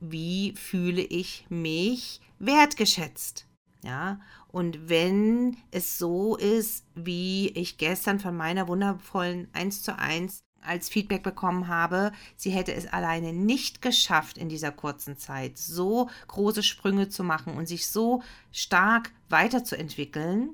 wie 0.01 0.55
fühle 0.57 1.03
ich 1.03 1.47
mich 1.49 2.21
wertgeschätzt? 2.41 3.47
Ja, 3.85 4.21
und 4.53 4.89
wenn 4.89 5.57
es 5.71 5.99
so 5.99 6.37
ist, 6.37 6.85
wie 6.95 7.49
ich 7.51 7.79
gestern 7.79 8.19
von 8.19 8.37
meiner 8.37 8.67
wundervollen 8.69 9.49
1 9.53 9.83
zu 9.83 9.97
1 9.97 10.41
als 10.63 10.89
Feedback 10.89 11.23
bekommen 11.23 11.69
habe, 11.69 12.13
sie 12.37 12.51
hätte 12.51 12.75
es 12.75 12.87
alleine 12.87 13.33
nicht 13.33 13.81
geschafft, 13.81 14.37
in 14.37 14.49
dieser 14.49 14.73
kurzen 14.73 15.17
Zeit 15.17 15.57
so 15.57 16.11
große 16.29 16.63
Sprünge 16.63 17.09
zu 17.09 17.25
machen 17.25 17.55
und 17.55 17.67
sich 17.67 17.87
so 17.87 18.23
stark 18.53 19.13
weiterzuentwickeln, 19.29 20.51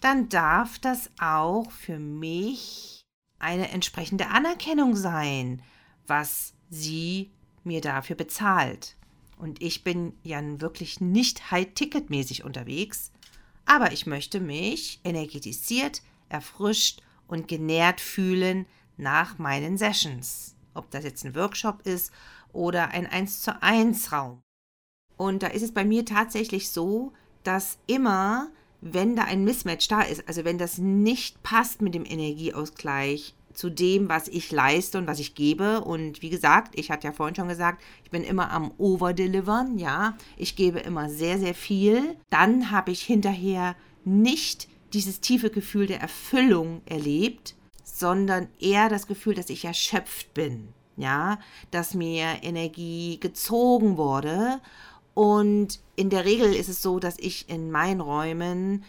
dann 0.00 0.28
darf 0.28 0.78
das 0.78 1.10
auch 1.20 1.70
für 1.70 1.98
mich 1.98 3.02
eine 3.38 3.70
entsprechende 3.70 4.28
Anerkennung 4.28 4.96
sein, 4.96 5.62
was 6.06 6.54
sie 6.70 7.30
mir 7.62 7.80
dafür 7.80 8.16
bezahlt. 8.16 8.96
Und 9.36 9.62
ich 9.62 9.84
bin 9.84 10.14
ja 10.24 10.40
wirklich 10.60 11.00
nicht 11.00 11.52
high-ticket-mäßig 11.52 12.42
unterwegs, 12.42 13.12
aber 13.68 13.92
ich 13.92 14.06
möchte 14.06 14.40
mich 14.40 15.00
energetisiert, 15.04 16.02
erfrischt 16.28 17.02
und 17.26 17.48
genährt 17.48 18.00
fühlen 18.00 18.66
nach 18.96 19.38
meinen 19.38 19.76
Sessions. 19.76 20.56
Ob 20.74 20.90
das 20.90 21.04
jetzt 21.04 21.24
ein 21.24 21.34
Workshop 21.34 21.82
ist 21.86 22.10
oder 22.52 22.88
ein 22.88 23.06
1 23.06 23.42
zu 23.42 23.62
1 23.62 24.12
Raum. 24.12 24.40
Und 25.16 25.42
da 25.42 25.48
ist 25.48 25.62
es 25.62 25.72
bei 25.72 25.84
mir 25.84 26.04
tatsächlich 26.04 26.70
so, 26.70 27.12
dass 27.42 27.78
immer, 27.86 28.50
wenn 28.80 29.16
da 29.16 29.24
ein 29.24 29.44
Mismatch 29.44 29.88
da 29.88 30.02
ist, 30.02 30.26
also 30.28 30.44
wenn 30.44 30.58
das 30.58 30.78
nicht 30.78 31.42
passt 31.42 31.82
mit 31.82 31.94
dem 31.94 32.04
Energieausgleich 32.04 33.34
zu 33.58 33.70
dem, 33.70 34.08
was 34.08 34.28
ich 34.28 34.52
leiste 34.52 34.98
und 34.98 35.08
was 35.08 35.18
ich 35.18 35.34
gebe. 35.34 35.80
Und 35.80 36.22
wie 36.22 36.30
gesagt, 36.30 36.78
ich 36.78 36.92
hatte 36.92 37.08
ja 37.08 37.12
vorhin 37.12 37.34
schon 37.34 37.48
gesagt, 37.48 37.82
ich 38.04 38.10
bin 38.12 38.22
immer 38.22 38.52
am 38.52 38.70
Overdelivern, 38.78 39.78
ja. 39.78 40.16
Ich 40.36 40.54
gebe 40.54 40.78
immer 40.78 41.10
sehr, 41.10 41.40
sehr 41.40 41.54
viel. 41.54 42.16
Dann 42.30 42.70
habe 42.70 42.92
ich 42.92 43.02
hinterher 43.02 43.74
nicht 44.04 44.68
dieses 44.92 45.18
tiefe 45.18 45.50
Gefühl 45.50 45.88
der 45.88 46.00
Erfüllung 46.00 46.82
erlebt, 46.86 47.56
sondern 47.82 48.46
eher 48.60 48.88
das 48.88 49.08
Gefühl, 49.08 49.34
dass 49.34 49.50
ich 49.50 49.64
erschöpft 49.64 50.34
bin, 50.34 50.68
ja, 50.96 51.40
dass 51.72 51.94
mir 51.94 52.26
Energie 52.42 53.18
gezogen 53.18 53.96
wurde. 53.96 54.60
Und 55.14 55.80
in 55.96 56.10
der 56.10 56.24
Regel 56.24 56.54
ist 56.54 56.68
es 56.68 56.80
so, 56.80 57.00
dass 57.00 57.18
ich 57.18 57.50
in 57.50 57.72
meinen 57.72 58.00
Räumen 58.00 58.84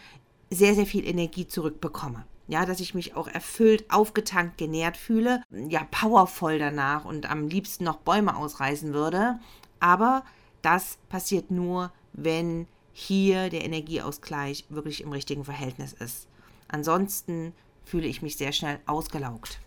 sehr, 0.51 0.75
sehr 0.75 0.85
viel 0.85 1.07
Energie 1.07 1.47
zurückbekomme 1.47 2.23
ja, 2.49 2.65
dass 2.65 2.79
ich 2.79 2.95
mich 2.95 3.15
auch 3.15 3.27
erfüllt, 3.27 3.85
aufgetankt, 3.91 4.57
genährt 4.57 4.97
fühle, 4.97 5.43
ja, 5.51 5.83
powervoll 5.91 6.57
danach 6.57 7.05
und 7.05 7.29
am 7.29 7.47
liebsten 7.47 7.83
noch 7.83 7.97
Bäume 7.97 8.35
ausreißen 8.35 8.91
würde. 8.91 9.39
Aber 9.79 10.23
das 10.63 10.97
passiert 11.09 11.51
nur, 11.51 11.91
wenn 12.11 12.65
hier 12.91 13.51
der 13.51 13.63
Energieausgleich 13.63 14.65
wirklich 14.69 15.01
im 15.01 15.11
richtigen 15.11 15.45
Verhältnis 15.45 15.93
ist. 15.93 16.27
Ansonsten 16.67 17.53
fühle 17.85 18.07
ich 18.07 18.23
mich 18.23 18.35
sehr 18.35 18.51
schnell 18.51 18.79
ausgelaugt. 18.87 19.59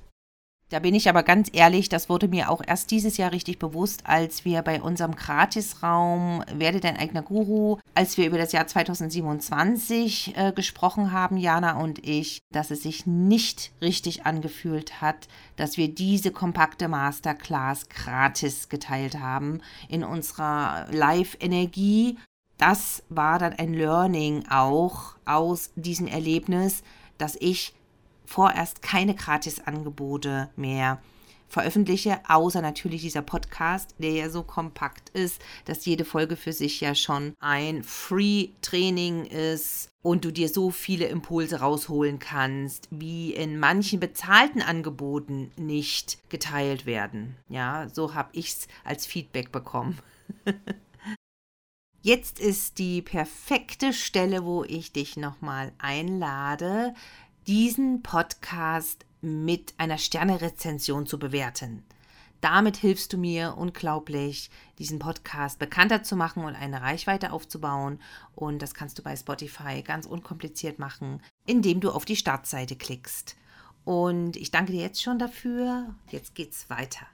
Da 0.73 0.79
bin 0.79 0.95
ich 0.95 1.11
aber 1.11 1.23
ganz 1.23 1.51
ehrlich, 1.53 1.91
das 1.91 2.09
wurde 2.09 2.29
mir 2.29 2.49
auch 2.49 2.63
erst 2.67 2.91
dieses 2.91 3.19
Jahr 3.19 3.31
richtig 3.31 3.59
bewusst, 3.59 4.07
als 4.07 4.47
wir 4.47 4.63
bei 4.63 4.81
unserem 4.81 5.15
Gratisraum 5.15 6.43
Werde 6.51 6.81
dein 6.81 6.97
eigener 6.97 7.21
Guru, 7.21 7.77
als 7.93 8.17
wir 8.17 8.27
über 8.27 8.39
das 8.39 8.53
Jahr 8.53 8.67
2027 8.67 10.35
äh, 10.35 10.53
gesprochen 10.53 11.13
haben, 11.13 11.37
Jana 11.37 11.79
und 11.79 12.09
ich, 12.09 12.39
dass 12.55 12.71
es 12.71 12.85
sich 12.85 13.05
nicht 13.05 13.73
richtig 13.83 14.25
angefühlt 14.25 15.03
hat, 15.03 15.29
dass 15.57 15.77
wir 15.77 15.89
diese 15.95 16.31
kompakte 16.31 16.89
Masterclass 16.89 17.91
gratis 17.91 18.71
geteilt 18.71 19.21
haben 19.21 19.61
in 19.91 20.03
unserer 20.03 20.87
Live-Energie. 20.91 22.17
Das 22.57 23.03
war 23.11 23.39
dann 23.39 23.53
ein 23.53 23.75
Learning 23.75 24.45
auch 24.49 25.17
aus 25.27 25.71
diesem 25.77 26.07
Erlebnis, 26.07 26.83
dass 27.19 27.37
ich 27.39 27.75
vorerst 28.25 28.83
keine 28.83 29.15
Gratisangebote 29.15 30.51
mehr 30.57 31.01
veröffentliche, 31.53 32.19
außer 32.27 32.63
natürlich 32.63 33.03
dieser 33.03 33.21
Podcast, 33.21 33.95
der 33.99 34.13
ja 34.13 34.31
so 34.31 34.43
kompakt 34.43 35.11
ist, 35.11 35.43
dass 35.67 35.85
jede 35.85 36.07
Folge 36.07 36.37
für 36.37 36.55
sich 36.55 36.81
ja 36.81 36.95
schon 36.95 37.35
ein 37.41 37.83
Free-Training 37.85 39.27
ist 39.27 39.91
und 40.03 40.25
du 40.25 40.33
dir 40.33 40.49
so 40.49 40.71
viele 40.71 41.07
Impulse 41.07 41.61
rausholen 41.61 42.19
kannst, 42.19 42.89
wie 42.91 43.35
in 43.35 43.59
manchen 43.59 44.01
bezahlten 44.01 44.63
Angeboten 44.63 45.53
nicht 45.57 46.19
geteilt 46.31 46.87
werden. 46.87 47.37
Ja, 47.51 47.87
so 47.93 48.15
habe 48.15 48.31
ich 48.33 48.49
es 48.49 48.69
als 48.83 49.05
Feedback 49.05 49.53
bekommen. 49.53 49.99
Jetzt 52.01 52.41
ist 52.41 52.79
die 52.79 53.01
perfekte 53.01 53.93
Stelle, 53.93 54.45
wo 54.45 54.65
ich 54.65 54.93
dich 54.93 55.17
nochmal 55.17 55.73
einlade, 55.79 56.95
diesen 57.47 58.03
Podcast 58.03 59.05
mit 59.21 59.75
einer 59.79 59.99
Sternerezension 59.99 61.07
zu 61.07 61.19
bewerten. 61.19 61.85
Damit 62.41 62.77
hilfst 62.77 63.13
du 63.13 63.19
mir 63.19 63.55
unglaublich, 63.57 64.51
diesen 64.79 64.99
Podcast 64.99 65.61
bekannter 65.61 66.03
zu 66.03 66.17
machen 66.17 66.45
und 66.45 66.57
eine 66.57 66.83
Reichweite 66.83 67.33
aufzubauen. 67.33 68.01
Und 68.35 68.63
das 68.63 68.75
kannst 68.75 68.99
du 68.99 69.03
bei 69.03 69.15
Spotify 69.15 69.83
ganz 69.83 70.07
unkompliziert 70.07 70.81
machen, 70.81 71.23
indem 71.47 71.81
du 71.81 71.93
auf 71.93 72.05
die 72.05 72.17
Startseite 72.17 72.75
klickst. 72.75 73.37
Und 73.85 74.37
ich 74.37 74.51
danke 74.51 74.73
dir 74.73 74.81
jetzt 74.81 75.03
schon 75.03 75.21
dafür. 75.21 75.95
Jetzt 76.11 76.35
geht's 76.35 76.69
weiter. 76.69 77.07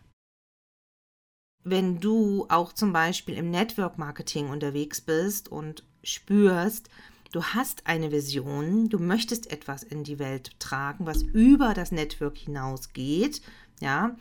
Wenn 1.63 2.01
du 2.01 2.47
auch 2.49 2.73
zum 2.73 2.95
Beispiel 2.95 3.37
im 3.37 3.51
Network 3.51 3.99
Marketing 3.99 4.49
unterwegs 4.49 5.03
bist 5.03 5.49
und 5.51 5.85
spürst, 6.03 6.89
Du 7.31 7.43
hast 7.43 7.87
eine 7.87 8.11
Vision, 8.11 8.89
du 8.89 8.99
möchtest 8.99 9.53
etwas 9.53 9.83
in 9.83 10.03
die 10.03 10.19
Welt 10.19 10.59
tragen, 10.59 11.05
was 11.05 11.23
über 11.23 11.75
das 11.75 11.93
Network 11.93 12.39
hinausgeht, 12.39 13.43
ja, 13.81 14.17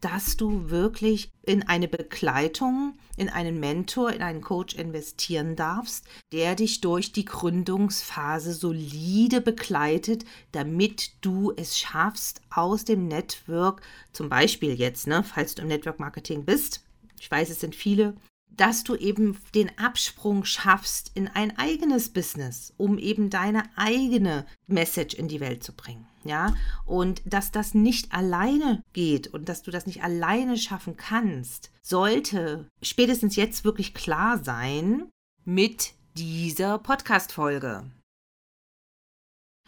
dass 0.00 0.36
du 0.36 0.68
wirklich 0.70 1.30
in 1.42 1.66
eine 1.68 1.86
Begleitung, 1.86 2.98
in 3.16 3.28
einen 3.28 3.60
Mentor, 3.60 4.12
in 4.12 4.22
einen 4.22 4.40
Coach 4.40 4.74
investieren 4.74 5.54
darfst, 5.54 6.06
der 6.32 6.56
dich 6.56 6.80
durch 6.80 7.12
die 7.12 7.24
Gründungsphase 7.24 8.52
solide 8.52 9.40
begleitet, 9.40 10.24
damit 10.52 11.12
du 11.20 11.52
es 11.56 11.78
schaffst, 11.78 12.42
aus 12.50 12.84
dem 12.84 13.06
Network, 13.06 13.82
zum 14.12 14.28
Beispiel 14.28 14.74
jetzt, 14.74 15.06
ne, 15.06 15.22
falls 15.22 15.54
du 15.54 15.62
im 15.62 15.68
Network 15.68 16.00
Marketing 16.00 16.44
bist, 16.44 16.84
ich 17.20 17.30
weiß, 17.30 17.50
es 17.50 17.60
sind 17.60 17.74
viele, 17.74 18.14
dass 18.58 18.84
du 18.84 18.94
eben 18.96 19.38
den 19.54 19.76
Absprung 19.78 20.44
schaffst 20.44 21.12
in 21.14 21.28
ein 21.28 21.56
eigenes 21.56 22.10
Business, 22.10 22.74
um 22.76 22.98
eben 22.98 23.30
deine 23.30 23.62
eigene 23.76 24.46
Message 24.66 25.14
in 25.14 25.28
die 25.28 25.40
Welt 25.40 25.64
zu 25.64 25.72
bringen. 25.72 26.06
Ja, 26.24 26.54
und 26.84 27.22
dass 27.24 27.52
das 27.52 27.74
nicht 27.74 28.12
alleine 28.12 28.82
geht 28.92 29.28
und 29.28 29.48
dass 29.48 29.62
du 29.62 29.70
das 29.70 29.86
nicht 29.86 30.02
alleine 30.02 30.58
schaffen 30.58 30.96
kannst, 30.96 31.70
sollte 31.80 32.68
spätestens 32.82 33.36
jetzt 33.36 33.64
wirklich 33.64 33.94
klar 33.94 34.42
sein 34.42 35.08
mit 35.44 35.94
dieser 36.16 36.78
Podcast-Folge. 36.78 37.84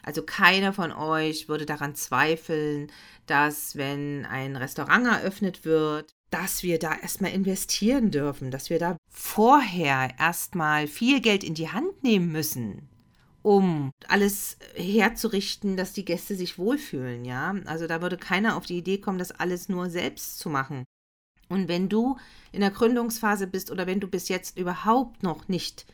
Also 0.03 0.22
keiner 0.22 0.72
von 0.72 0.92
euch 0.92 1.48
würde 1.48 1.66
daran 1.66 1.94
zweifeln, 1.94 2.90
dass 3.26 3.76
wenn 3.76 4.26
ein 4.26 4.57
Restaurant 4.57 5.07
eröffnet 5.07 5.64
wird, 5.64 6.11
dass 6.31 6.62
wir 6.62 6.79
da 6.79 6.95
erstmal 6.95 7.33
investieren 7.33 8.11
dürfen, 8.11 8.51
dass 8.51 8.71
wir 8.71 8.79
da 8.79 8.97
vorher 9.11 10.11
erstmal 10.19 10.87
viel 10.87 11.21
Geld 11.21 11.45
in 11.45 11.55
die 11.55 11.71
Hand 11.71 12.03
nehmen 12.03 12.31
müssen, 12.31 12.88
um 13.43 13.90
alles 14.09 14.59
herzurichten, 14.75 15.77
dass 15.77 15.93
die 15.93 16.05
Gäste 16.05 16.35
sich 16.37 16.59
wohlfühlen, 16.59 17.25
ja? 17.25 17.55
Also 17.66 17.87
da 17.87 18.01
würde 18.01 18.16
keiner 18.16 18.57
auf 18.57 18.66
die 18.66 18.79
Idee 18.79 18.99
kommen, 18.99 19.19
das 19.19 19.33
alles 19.33 19.69
nur 19.69 19.90
selbst 19.90 20.38
zu 20.38 20.49
machen. 20.49 20.85
Und 21.49 21.66
wenn 21.66 21.88
du 21.88 22.16
in 22.53 22.61
der 22.61 22.71
Gründungsphase 22.71 23.49
bist 23.49 23.71
oder 23.73 23.87
wenn 23.87 23.99
du 23.99 24.07
bis 24.07 24.29
jetzt 24.29 24.57
überhaupt 24.57 25.25
noch 25.25 25.49
nicht 25.49 25.85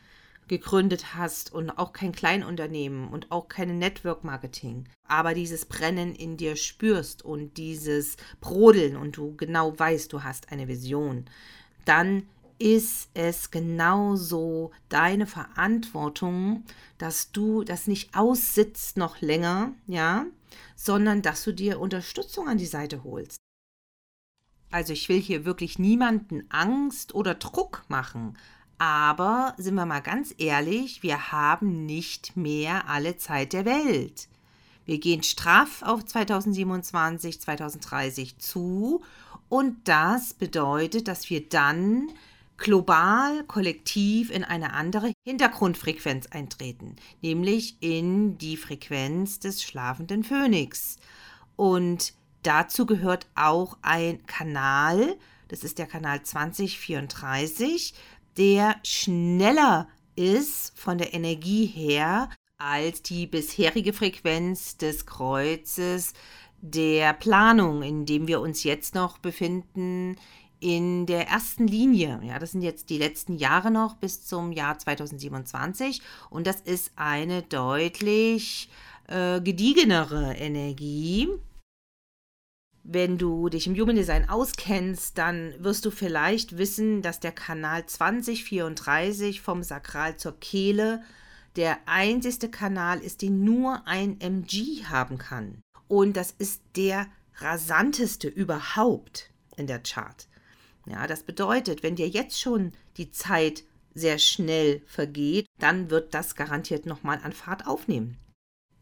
gegründet 0.47 1.15
hast 1.15 1.53
und 1.53 1.71
auch 1.71 1.93
kein 1.93 2.11
Kleinunternehmen 2.11 3.09
und 3.09 3.31
auch 3.31 3.47
keine 3.47 3.73
Network 3.73 4.23
Marketing, 4.23 4.87
aber 5.07 5.33
dieses 5.33 5.65
Brennen 5.65 6.15
in 6.15 6.37
dir 6.37 6.55
spürst 6.55 7.23
und 7.23 7.57
dieses 7.57 8.17
Brodeln 8.39 8.95
und 8.95 9.17
du 9.17 9.35
genau 9.35 9.77
weißt, 9.77 10.11
du 10.13 10.23
hast 10.23 10.51
eine 10.51 10.67
Vision, 10.67 11.25
dann 11.85 12.23
ist 12.59 13.09
es 13.13 13.51
genauso 13.51 14.71
deine 14.89 15.27
Verantwortung, 15.27 16.63
dass 16.97 17.31
du 17.31 17.63
das 17.63 17.87
nicht 17.87 18.15
aussitzt 18.15 18.97
noch 18.97 19.21
länger, 19.21 19.73
ja, 19.85 20.25
sondern 20.75 21.21
dass 21.21 21.43
du 21.43 21.51
dir 21.51 21.79
Unterstützung 21.79 22.47
an 22.47 22.57
die 22.57 22.65
Seite 22.65 23.03
holst. 23.03 23.37
Also 24.69 24.93
ich 24.93 25.07
will 25.07 25.21
hier 25.21 25.45
wirklich 25.45 25.79
niemanden 25.79 26.45
Angst 26.49 27.15
oder 27.15 27.35
Druck 27.35 27.85
machen, 27.87 28.37
aber 28.77 29.53
sind 29.57 29.75
wir 29.75 29.85
mal 29.85 30.01
ganz 30.01 30.33
ehrlich, 30.37 31.03
wir 31.03 31.31
haben 31.31 31.85
nicht 31.85 32.37
mehr 32.37 32.89
alle 32.89 33.17
Zeit 33.17 33.53
der 33.53 33.65
Welt. 33.65 34.27
Wir 34.85 34.99
gehen 34.99 35.23
straff 35.23 35.81
auf 35.83 36.05
2027, 36.05 37.41
2030 37.41 38.37
zu 38.37 39.01
und 39.49 39.87
das 39.87 40.33
bedeutet, 40.33 41.07
dass 41.07 41.29
wir 41.29 41.47
dann 41.47 42.09
global, 42.57 43.43
kollektiv 43.45 44.31
in 44.31 44.43
eine 44.43 44.73
andere 44.73 45.13
Hintergrundfrequenz 45.25 46.27
eintreten, 46.27 46.95
nämlich 47.21 47.77
in 47.81 48.37
die 48.37 48.57
Frequenz 48.57 49.39
des 49.39 49.63
schlafenden 49.63 50.23
Phönix. 50.23 50.97
Und 51.55 52.13
dazu 52.43 52.85
gehört 52.85 53.27
auch 53.35 53.77
ein 53.81 54.25
Kanal, 54.25 55.17
das 55.47 55.63
ist 55.63 55.77
der 55.77 55.85
Kanal 55.85 56.23
2034, 56.23 57.93
der 58.37 58.75
schneller 58.83 59.87
ist 60.15 60.77
von 60.77 60.97
der 60.97 61.13
Energie 61.13 61.65
her 61.65 62.29
als 62.57 63.03
die 63.03 63.27
bisherige 63.27 63.93
Frequenz 63.93 64.77
des 64.77 65.05
Kreuzes 65.05 66.13
der 66.61 67.13
Planung, 67.13 67.83
in 67.83 68.05
dem 68.05 68.27
wir 68.27 68.41
uns 68.41 68.63
jetzt 68.63 68.95
noch 68.95 69.19
befinden, 69.19 70.15
in 70.59 71.05
der 71.05 71.27
ersten 71.27 71.67
Linie. 71.67 72.19
Ja, 72.23 72.39
das 72.39 72.51
sind 72.51 72.63
jetzt 72.63 72.89
die 72.89 72.97
letzten 72.97 73.35
Jahre 73.35 73.69
noch 73.69 73.95
bis 73.95 74.25
zum 74.25 74.51
Jahr 74.51 74.79
2027 74.79 76.01
und 76.31 76.47
das 76.47 76.61
ist 76.61 76.91
eine 76.95 77.43
deutlich 77.43 78.69
äh, 79.07 79.39
gediegenere 79.39 80.33
Energie. 80.33 81.29
Wenn 82.89 83.17
du 83.17 83.49
dich 83.49 83.67
im 83.67 83.75
Human 83.75 83.97
Design 83.97 84.29
auskennst, 84.29 85.17
dann 85.17 85.53
wirst 85.61 85.83
du 85.83 85.91
vielleicht 85.91 86.57
wissen, 86.57 87.01
dass 87.01 87.19
der 87.19 87.33
Kanal 87.33 87.85
2034 87.85 89.41
vom 89.41 89.61
Sakral 89.61 90.15
zur 90.15 90.39
Kehle 90.39 91.03
der 91.57 91.79
einzigste 91.85 92.49
Kanal 92.49 93.01
ist, 93.01 93.21
den 93.21 93.43
nur 93.43 93.85
ein 93.87 94.21
MG 94.21 94.85
haben 94.85 95.17
kann. 95.17 95.61
Und 95.89 96.15
das 96.15 96.31
ist 96.31 96.61
der 96.77 97.07
rasanteste 97.39 98.29
überhaupt 98.29 99.31
in 99.57 99.67
der 99.67 99.79
Chart. 99.79 100.29
Ja, 100.85 101.07
das 101.07 101.23
bedeutet, 101.23 101.83
wenn 101.83 101.97
dir 101.97 102.07
jetzt 102.07 102.39
schon 102.39 102.71
die 102.95 103.11
Zeit 103.11 103.65
sehr 103.95 104.17
schnell 104.17 104.81
vergeht, 104.85 105.45
dann 105.59 105.89
wird 105.89 106.13
das 106.13 106.35
garantiert 106.35 106.85
nochmal 106.85 107.19
an 107.21 107.33
Fahrt 107.33 107.67
aufnehmen. 107.67 108.17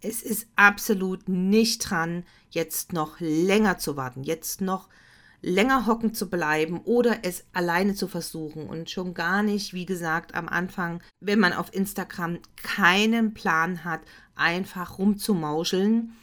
Es 0.08 0.22
ist 0.22 0.48
absolut 0.56 1.28
nicht 1.28 1.90
dran, 1.90 2.26
jetzt 2.52 2.94
noch 2.94 3.20
länger 3.20 3.80
zu 3.80 3.98
warten, 3.98 4.22
jetzt 4.22 4.62
noch 4.62 4.88
länger 5.42 5.88
hocken 5.88 6.14
zu 6.14 6.30
bleiben 6.30 6.80
oder 6.82 7.18
es 7.24 7.44
alleine 7.54 7.96
zu 7.96 8.08
versuchen. 8.08 8.68
Und 8.68 8.92
schon 8.92 9.16
gar 9.16 9.42
nicht, 9.42 9.74
wie 9.74 9.88
gesagt, 9.88 10.36
am 10.36 10.48
Anfang, 10.48 11.02
wenn 11.22 11.40
man 11.40 11.54
auf 11.54 11.74
Instagram 11.74 12.38
keinen 12.56 13.34
Plan 13.34 13.84
hat, 13.84 14.02
einfach 14.36 15.00
rumzumauscheln 15.00 16.14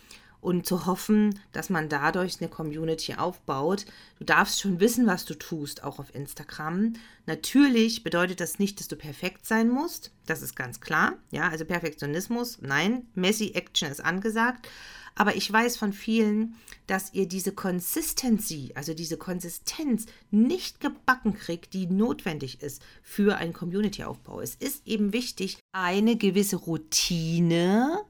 und 0.43 0.67
zu 0.67 0.87
hoffen, 0.87 1.39
dass 1.53 1.71
man 1.71 1.89
dadurch 1.89 2.41
eine 2.41 2.51
Community 2.51 3.15
aufbaut. 3.15 3.87
Du 4.19 4.25
darfst 4.25 4.61
schon 4.61 4.81
wissen, 4.81 5.07
was 5.07 5.25
du 5.25 5.35
tust, 5.35 5.85
auch 5.85 6.01
auf 6.01 6.15
Instagram. 6.15 6.95
Natürlich 7.27 8.03
bedeutet 8.03 8.41
das 8.41 8.59
nicht, 8.59 8.81
dass 8.81 8.89
du 8.89 8.97
perfekt 8.97 9.47
sein 9.47 9.71
musst. 9.71 10.11
Das 10.27 10.43
ist 10.43 10.57
ganz 10.57 10.81
klar. 10.81 11.15
Ja, 11.31 11.49
also 11.49 11.65
Perfektionismus, 11.65 12.59
nein, 12.61 13.07
messy 13.15 13.53
Action 13.55 13.89
ist 13.89 14.05
angesagt. 14.05 14.69
Aber 15.15 15.37
ich 15.37 15.51
weiß 15.53 15.77
von 15.77 15.93
vielen, 15.93 16.57
dass 16.89 17.15
ihr 17.15 17.29
diese 17.29 17.53
Consistency, 17.53 18.73
also 18.75 18.95
diese 18.95 19.19
Konsistenz 19.19 20.07
nicht 20.33 20.81
gebacken 20.81 21.35
kriegt, 21.35 21.73
die 21.75 21.87
notwendig 21.87 22.63
ist 22.63 22.83
für 23.03 23.37
einen 23.37 23.53
Community-Aufbau. 23.53 24.41
Es 24.41 24.57
ist 24.57 24.87
eben 24.89 25.13
wichtig, 25.13 25.59
eine 25.71 26.17
gewisse 26.17 26.57
Routine 26.57 28.05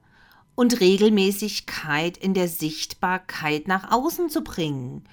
und 0.55 0.79
Regelmäßigkeit 0.79 2.17
in 2.17 2.33
der 2.33 2.47
Sichtbarkeit 2.47 3.67
nach 3.67 3.91
außen 3.91 4.29
zu 4.29 4.43
bringen 4.43 5.03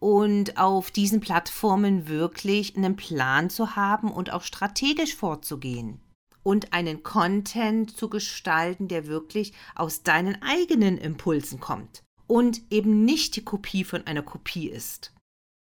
und 0.00 0.58
auf 0.58 0.90
diesen 0.90 1.20
Plattformen 1.20 2.08
wirklich 2.08 2.76
einen 2.76 2.96
Plan 2.96 3.50
zu 3.50 3.76
haben 3.76 4.10
und 4.10 4.32
auch 4.32 4.42
strategisch 4.42 5.14
vorzugehen 5.14 6.00
und 6.42 6.72
einen 6.72 7.02
Content 7.02 7.96
zu 7.96 8.08
gestalten, 8.08 8.88
der 8.88 9.06
wirklich 9.06 9.52
aus 9.74 10.02
deinen 10.02 10.40
eigenen 10.42 10.96
Impulsen 10.96 11.60
kommt 11.60 12.02
und 12.26 12.62
eben 12.70 13.04
nicht 13.04 13.36
die 13.36 13.44
Kopie 13.44 13.84
von 13.84 14.06
einer 14.06 14.22
Kopie 14.22 14.68
ist. 14.68 15.12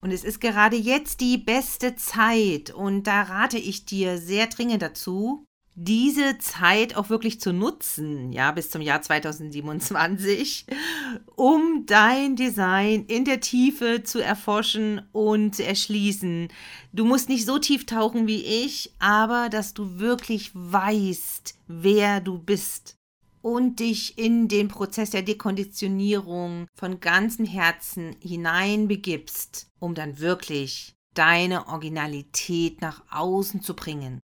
Und 0.03 0.11
es 0.11 0.25
ist 0.25 0.41
gerade 0.41 0.77
jetzt 0.77 1.21
die 1.21 1.39
beste 1.39 1.95
Zeit 1.95 2.71
und 2.71 3.05
da 3.07 3.23
rate 3.23 3.59
ich 3.59 3.85
dir 3.85 4.19
sehr 4.19 4.49
dringend 4.49 4.83
dazu, 4.83 5.45
diese 5.75 6.39
Zeit 6.39 6.97
auch 6.97 7.09
wirklich 7.09 7.41
zu 7.41 7.53
nutzen, 7.53 8.33
ja, 8.33 8.53
bis 8.53 8.71
zum 8.71 8.83
Jahr 8.83 9.01
2027, 9.01 10.67
um 11.35 11.87
dein 11.87 12.37
Design 12.37 13.05
in 13.07 13.25
der 13.25 13.41
Tiefe 13.41 14.03
zu 14.03 14.23
erforschen 14.23 15.03
und 15.13 15.57
zu 15.57 15.65
erschließen. 15.65 16.49
Du 16.93 17.05
musst 17.05 17.29
nicht 17.29 17.47
so 17.47 17.59
tief 17.59 17.87
tauchen 17.87 18.27
wie 18.27 18.43
ich, 18.43 18.93
aber 18.99 19.49
dass 19.49 19.73
du 19.73 19.99
wirklich 19.99 20.51
weißt, 20.55 21.55
wer 21.69 22.21
du 22.21 22.39
bist 22.39 22.97
und 23.41 23.81
dich 23.81 24.19
in 24.19 24.49
den 24.49 24.69
Prozess 24.69 25.11
der 25.11 25.23
Dekonditionierung 25.23 26.67
von 26.75 27.01
ganzem 27.01 27.47
Herzen 27.47 28.15
hineinbegibst, 28.21 29.69
um 29.81 29.95
dann 29.95 30.21
wirklich 30.21 30.95
deine 31.15 31.67
Originalität 31.69 32.81
nach 32.83 33.03
außen 33.11 33.63
zu 33.63 33.75
bringen 33.75 34.21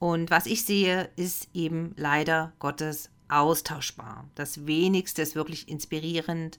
und 0.00 0.30
was 0.30 0.46
ich 0.46 0.64
sehe, 0.64 1.10
ist 1.16 1.48
eben 1.52 1.92
leider 1.96 2.54
Gottes 2.58 3.10
austauschbar. 3.28 4.28
Das 4.34 4.66
wenigste 4.66 5.20
ist 5.20 5.34
wirklich 5.34 5.68
inspirierend. 5.68 6.58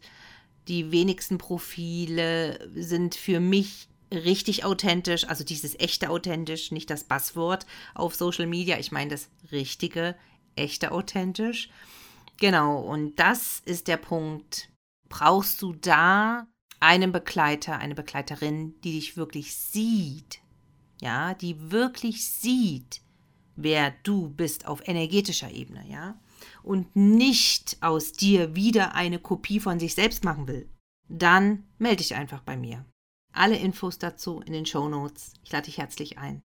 Die 0.68 0.92
wenigsten 0.92 1.40
Profile 1.40 2.70
sind 2.76 3.16
für 3.16 3.40
mich 3.40 3.90
richtig 4.14 4.64
authentisch, 4.64 5.28
also 5.28 5.44
dieses 5.44 5.78
echte 5.80 6.12
authentisch, 6.12 6.72
nicht 6.72 6.92
das 6.92 7.06
Buzzword 7.06 7.66
auf 7.96 8.14
Social 8.14 8.46
Media. 8.46 8.78
Ich 8.78 8.92
meine 8.92 9.10
das 9.10 9.28
richtige, 9.52 10.16
echte 10.56 10.92
authentisch. 10.92 11.72
Genau, 12.40 12.80
und 12.80 13.20
das 13.20 13.64
ist 13.66 13.88
der 13.88 13.98
Punkt. 13.98 14.70
Brauchst 15.10 15.64
du 15.64 15.74
da 15.74 16.46
einen 16.80 17.12
Begleiter, 17.12 17.80
eine 17.80 17.96
Begleiterin, 17.96 18.80
die 18.82 18.94
dich 18.94 19.18
wirklich 19.18 19.56
sieht? 19.56 20.42
Ja, 21.02 21.34
die 21.34 21.72
wirklich 21.72 22.30
sieht, 22.30 23.02
wer 23.64 23.92
du 24.04 24.30
bist 24.30 24.66
auf 24.66 24.88
energetischer 24.88 25.52
Ebene, 25.52 25.86
ja? 25.90 26.20
Und 26.64 26.96
nicht 26.96 27.78
aus 27.82 28.14
dir 28.14 28.56
wieder 28.56 28.96
eine 28.96 29.20
Kopie 29.20 29.60
von 29.60 29.80
sich 29.80 29.96
selbst 29.96 30.24
machen 30.24 30.48
will, 30.48 30.70
dann 31.08 31.68
melde 31.78 31.98
dich 31.98 32.16
einfach 32.16 32.42
bei 32.42 32.58
mir. 32.58 32.86
Alle 33.34 33.58
Infos 33.58 33.98
dazu 33.98 34.42
in 34.42 34.54
den 34.54 34.66
Show 34.66 34.90
Notes. 34.90 35.34
Ich 35.44 35.52
lade 35.52 35.66
dich 35.66 35.78
herzlich 35.78 36.18
ein. 36.18 36.42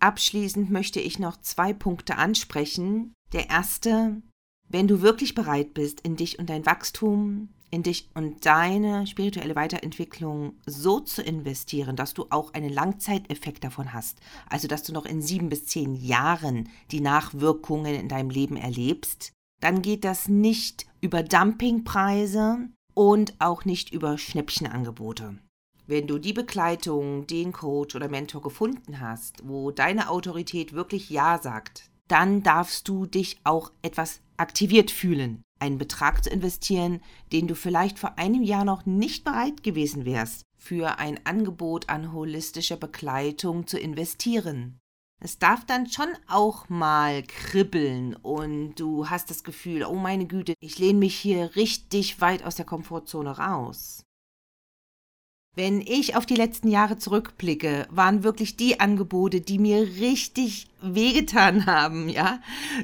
Abschließend 0.00 0.70
möchte 0.70 1.00
ich 1.00 1.18
noch 1.18 1.40
zwei 1.40 1.72
Punkte 1.72 2.16
ansprechen. 2.16 3.14
Der 3.32 3.48
erste, 3.48 4.22
wenn 4.68 4.88
du 4.88 5.00
wirklich 5.00 5.34
bereit 5.34 5.74
bist, 5.74 6.00
in 6.00 6.16
dich 6.16 6.38
und 6.38 6.50
dein 6.50 6.66
Wachstum 6.66 7.48
in 7.70 7.82
dich 7.82 8.08
und 8.14 8.46
deine 8.46 9.06
spirituelle 9.06 9.56
Weiterentwicklung 9.56 10.54
so 10.66 11.00
zu 11.00 11.22
investieren, 11.22 11.96
dass 11.96 12.14
du 12.14 12.26
auch 12.30 12.54
einen 12.54 12.70
Langzeiteffekt 12.70 13.64
davon 13.64 13.92
hast. 13.92 14.20
Also, 14.48 14.68
dass 14.68 14.82
du 14.82 14.92
noch 14.92 15.06
in 15.06 15.22
sieben 15.22 15.48
bis 15.48 15.66
zehn 15.66 15.94
Jahren 15.94 16.68
die 16.90 17.00
Nachwirkungen 17.00 17.94
in 17.94 18.08
deinem 18.08 18.30
Leben 18.30 18.56
erlebst, 18.56 19.32
dann 19.60 19.82
geht 19.82 20.04
das 20.04 20.28
nicht 20.28 20.86
über 21.00 21.22
Dumpingpreise 21.22 22.68
und 22.94 23.34
auch 23.38 23.64
nicht 23.64 23.92
über 23.92 24.18
Schnäppchenangebote. 24.18 25.38
Wenn 25.86 26.06
du 26.06 26.18
die 26.18 26.32
Begleitung, 26.32 27.26
den 27.26 27.52
Coach 27.52 27.94
oder 27.94 28.08
Mentor 28.08 28.42
gefunden 28.42 29.00
hast, 29.00 29.46
wo 29.46 29.70
deine 29.70 30.10
Autorität 30.10 30.72
wirklich 30.72 31.10
Ja 31.10 31.38
sagt, 31.40 31.90
dann 32.08 32.42
darfst 32.42 32.88
du 32.88 33.06
dich 33.06 33.38
auch 33.44 33.70
etwas 33.82 34.20
aktiviert 34.36 34.90
fühlen 34.90 35.42
einen 35.58 35.78
Betrag 35.78 36.22
zu 36.22 36.30
investieren, 36.30 37.00
den 37.32 37.48
du 37.48 37.54
vielleicht 37.54 37.98
vor 37.98 38.18
einem 38.18 38.42
Jahr 38.42 38.64
noch 38.64 38.86
nicht 38.86 39.24
bereit 39.24 39.62
gewesen 39.62 40.04
wärst, 40.04 40.42
für 40.56 40.98
ein 40.98 41.20
Angebot 41.24 41.88
an 41.88 42.12
holistischer 42.12 42.76
Begleitung 42.76 43.66
zu 43.66 43.78
investieren. 43.78 44.78
Es 45.18 45.38
darf 45.38 45.64
dann 45.64 45.86
schon 45.86 46.08
auch 46.28 46.68
mal 46.68 47.22
kribbeln 47.22 48.14
und 48.16 48.74
du 48.74 49.08
hast 49.08 49.30
das 49.30 49.44
Gefühl, 49.44 49.84
oh 49.84 49.94
meine 49.94 50.26
Güte, 50.26 50.54
ich 50.60 50.78
lehne 50.78 50.98
mich 50.98 51.16
hier 51.16 51.56
richtig 51.56 52.20
weit 52.20 52.44
aus 52.44 52.56
der 52.56 52.66
Komfortzone 52.66 53.38
raus. 53.38 54.05
Wenn 55.56 55.80
ich 55.80 56.16
auf 56.16 56.26
die 56.26 56.34
letzten 56.34 56.68
Jahre 56.68 56.98
zurückblicke, 56.98 57.88
waren 57.90 58.22
wirklich 58.22 58.58
die 58.58 58.78
Angebote, 58.78 59.40
die 59.40 59.58
mir 59.58 59.80
richtig 59.80 60.68
wehgetan 60.82 61.64
haben, 61.64 62.10
ja. 62.10 62.40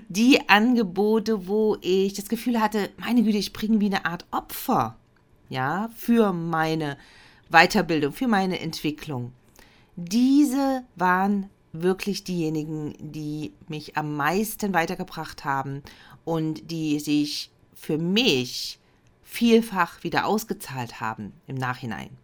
Die 0.09 0.49
Angebote, 0.49 1.47
wo 1.47 1.77
ich 1.83 2.15
das 2.15 2.31
Gefühl 2.31 2.63
hatte, 2.63 2.89
meine 2.97 3.23
Güte, 3.23 3.37
ich 3.37 3.53
bringe 3.53 3.79
wie 3.81 3.87
eine 3.87 4.07
Art 4.07 4.25
Opfer, 4.31 4.97
ja, 5.51 5.91
für 5.95 6.33
meine 6.33 6.97
Weiterbildung, 7.51 8.15
für 8.15 8.27
meine 8.27 8.59
Entwicklung. 8.59 9.35
Diese 9.97 10.83
waren 10.97 11.51
wirklich 11.75 12.25
diejenigen, 12.25 12.95
die 12.99 13.53
mich 13.69 13.99
am 13.99 14.17
meisten 14.17 14.73
weitergebracht 14.73 15.45
haben 15.45 15.83
und 16.25 16.71
die 16.71 17.01
sich 17.01 17.51
für 17.75 17.99
mich 17.99 18.79
vielfach 19.23 20.03
wieder 20.05 20.25
ausgezahlt 20.25 21.03
haben 21.03 21.35
im 21.47 21.57
Nachhinein. 21.57 22.22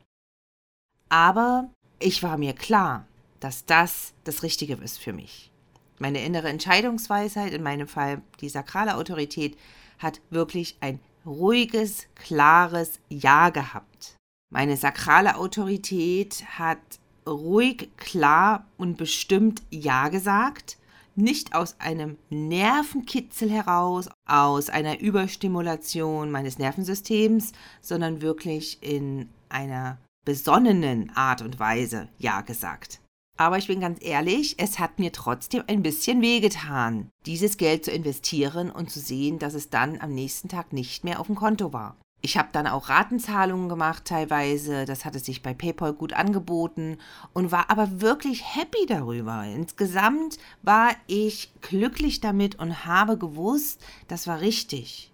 Aber 1.09 1.69
ich 1.99 2.23
war 2.23 2.37
mir 2.37 2.53
klar, 2.53 3.07
dass 3.41 3.65
das 3.65 4.15
das 4.25 4.43
Richtige 4.43 4.75
ist 4.75 4.99
für 4.99 5.13
mich. 5.13 5.51
Meine 5.99 6.23
innere 6.25 6.49
Entscheidungsweisheit, 6.49 7.53
in 7.53 7.63
meinem 7.63 7.89
Fall 7.89 8.23
die 8.41 8.49
sakrale 8.49 8.97
Autorität, 8.97 9.57
hat 9.99 10.21
wirklich 10.31 10.77
ein 10.81 11.01
ruhiges, 11.27 12.07
klares 12.15 13.01
Ja 13.09 13.51
gehabt. 13.51 14.17
Meine 14.51 14.77
sakrale 14.77 15.37
Autorität 15.37 16.45
hat 16.59 16.79
ruhig, 17.27 17.91
klar 17.97 18.67
und 18.79 18.97
bestimmt 18.97 19.63
Ja 19.71 20.09
gesagt, 20.09 20.79
nicht 21.15 21.55
aus 21.55 21.77
einem 21.81 22.17
Nervenkitzel 22.31 23.51
heraus, 23.51 24.09
aus 24.25 24.71
einer 24.71 25.01
Überstimulation 25.01 26.31
meines 26.31 26.59
Nervensystems, 26.59 27.53
sondern 27.81 28.23
wirklich 28.23 28.79
in 28.83 29.29
einer 29.49 29.99
besonnenen 30.25 31.11
Art 31.17 31.43
und 31.43 31.59
Weise 31.59 32.09
Ja 32.19 32.41
gesagt. 32.43 33.01
Aber 33.37 33.57
ich 33.57 33.69
bin 33.69 33.81
ganz 33.81 33.99
ehrlich, 34.03 34.57
es 34.59 34.81
hat 34.81 34.99
mir 34.99 35.13
trotzdem 35.13 35.63
ein 35.69 35.83
bisschen 35.83 36.21
wehgetan, 36.21 37.09
dieses 37.25 37.57
Geld 37.57 37.85
zu 37.85 37.93
investieren 37.93 38.69
und 38.69 38.91
zu 38.91 38.99
sehen, 38.99 39.39
dass 39.39 39.55
es 39.55 39.71
dann 39.71 40.01
am 40.01 40.13
nächsten 40.13 40.49
Tag 40.49 40.73
nicht 40.73 41.05
mehr 41.05 41.21
auf 41.21 41.29
dem 41.29 41.37
Konto 41.37 41.73
war. 41.73 41.97
Ich 42.21 42.37
habe 42.37 42.49
dann 42.51 42.67
auch 42.67 42.89
Ratenzahlungen 42.89 43.69
gemacht 43.69 44.05
teilweise, 44.05 44.85
das 44.87 45.05
hatte 45.05 45.21
sich 45.21 45.41
bei 45.41 45.55
PayPal 45.55 45.93
gut 45.93 46.13
angeboten 46.15 46.99
und 47.33 47.53
war 47.53 47.71
aber 47.71 48.01
wirklich 48.01 48.57
happy 48.57 48.87
darüber. 48.87 49.45
Insgesamt 49.45 50.39
war 50.63 50.91
ich 51.07 51.53
glücklich 51.61 52.21
damit 52.21 52.59
und 52.59 52.85
habe 52.87 53.19
gewusst, 53.19 53.81
das 54.09 54.27
war 54.27 54.41
richtig. 54.41 55.13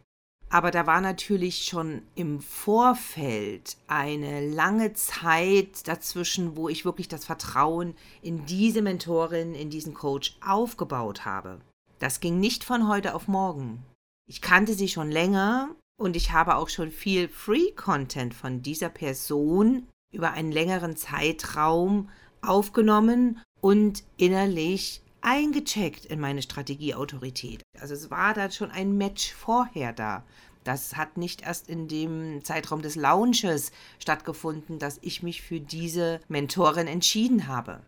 Aber 0.54 0.70
da 0.70 0.86
war 0.86 1.00
natürlich 1.00 1.64
schon 1.64 2.02
im 2.14 2.40
Vorfeld 2.40 3.76
eine 3.88 4.48
lange 4.48 4.92
Zeit 4.92 5.88
dazwischen, 5.88 6.56
wo 6.56 6.68
ich 6.68 6.84
wirklich 6.84 7.08
das 7.08 7.24
Vertrauen 7.24 7.96
in 8.22 8.46
diese 8.46 8.80
Mentorin, 8.80 9.56
in 9.56 9.68
diesen 9.68 9.94
Coach 9.94 10.38
aufgebaut 10.46 11.24
habe. 11.24 11.60
Das 11.98 12.20
ging 12.20 12.38
nicht 12.38 12.62
von 12.62 12.86
heute 12.86 13.16
auf 13.16 13.26
morgen. 13.26 13.82
Ich 14.28 14.42
kannte 14.42 14.74
sie 14.74 14.86
schon 14.86 15.10
länger 15.10 15.74
und 16.00 16.14
ich 16.14 16.30
habe 16.30 16.54
auch 16.54 16.68
schon 16.68 16.92
viel 16.92 17.28
Free-Content 17.28 18.32
von 18.32 18.62
dieser 18.62 18.90
Person 18.90 19.88
über 20.12 20.30
einen 20.30 20.52
längeren 20.52 20.96
Zeitraum 20.96 22.10
aufgenommen 22.42 23.40
und 23.60 24.04
innerlich 24.18 25.02
eingecheckt 25.24 26.04
in 26.04 26.20
meine 26.20 26.42
Strategieautorität. 26.42 27.62
Also 27.80 27.94
es 27.94 28.10
war 28.10 28.34
da 28.34 28.50
schon 28.50 28.70
ein 28.70 28.96
Match 28.96 29.32
vorher 29.32 29.92
da. 29.92 30.24
Das 30.64 30.96
hat 30.96 31.16
nicht 31.18 31.42
erst 31.42 31.68
in 31.68 31.88
dem 31.88 32.42
Zeitraum 32.44 32.82
des 32.82 32.96
Launches 32.96 33.70
stattgefunden, 33.98 34.78
dass 34.78 34.98
ich 35.02 35.22
mich 35.22 35.42
für 35.42 35.60
diese 35.60 36.20
Mentorin 36.28 36.86
entschieden 36.86 37.46
habe 37.46 37.82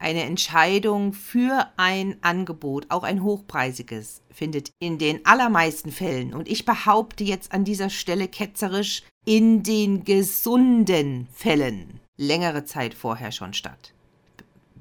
eine 0.00 0.24
Entscheidung 0.24 1.12
für 1.12 1.68
ein 1.76 2.16
Angebot, 2.22 2.86
auch 2.88 3.02
ein 3.04 3.22
hochpreisiges, 3.22 4.22
findet 4.30 4.72
in 4.80 4.98
den 4.98 5.24
allermeisten 5.26 5.92
Fällen, 5.92 6.32
und 6.34 6.48
ich 6.48 6.64
behaupte 6.64 7.22
jetzt 7.22 7.52
an 7.52 7.64
dieser 7.64 7.90
Stelle 7.90 8.26
ketzerisch, 8.26 9.02
in 9.26 9.62
den 9.62 10.04
gesunden 10.04 11.28
Fällen 11.32 12.00
längere 12.16 12.64
Zeit 12.64 12.94
vorher 12.94 13.30
schon 13.30 13.52
statt. 13.52 13.92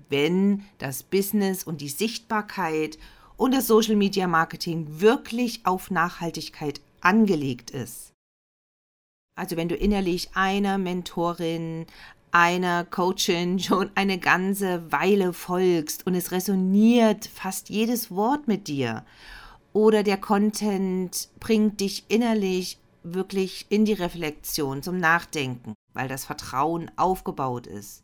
Wenn 0.10 0.64
das 0.78 1.04
Business 1.04 1.64
und 1.64 1.82
die 1.82 1.90
Sichtbarkeit 1.90 2.98
und 3.40 3.54
das 3.54 3.68
Social 3.68 3.96
Media 3.96 4.28
Marketing 4.28 5.00
wirklich 5.00 5.66
auf 5.66 5.92
Nachhaltigkeit 5.92 6.82
angelegt 7.00 7.72
ist. 7.72 8.12
Also 9.36 9.56
wenn 9.56 9.70
du 9.70 9.76
innerlich 9.76 10.32
einer 10.34 10.78
Mentorin, 10.78 11.86
einer 12.32 12.84
Coachin 12.84 13.58
schon 13.60 13.92
eine 13.96 14.20
ganze 14.20 14.92
Weile 14.92 15.32
folgst 15.32 16.06
und 16.06 16.16
es 16.16 16.34
resoniert 16.34 17.28
fast 17.28 17.70
jedes 17.70 18.12
Wort 18.12 18.50
mit 18.50 18.68
dir 18.68 19.06
oder 19.72 20.04
der 20.04 20.18
Content 20.18 21.30
bringt 21.40 21.80
dich 21.80 22.04
innerlich 22.10 22.78
wirklich 23.04 23.68
in 23.70 23.86
die 23.86 23.94
Reflexion, 23.94 24.84
zum 24.84 24.98
Nachdenken, 24.98 25.76
weil 25.94 26.10
das 26.10 26.26
Vertrauen 26.26 26.92
aufgebaut 26.98 27.68
ist, 27.68 28.04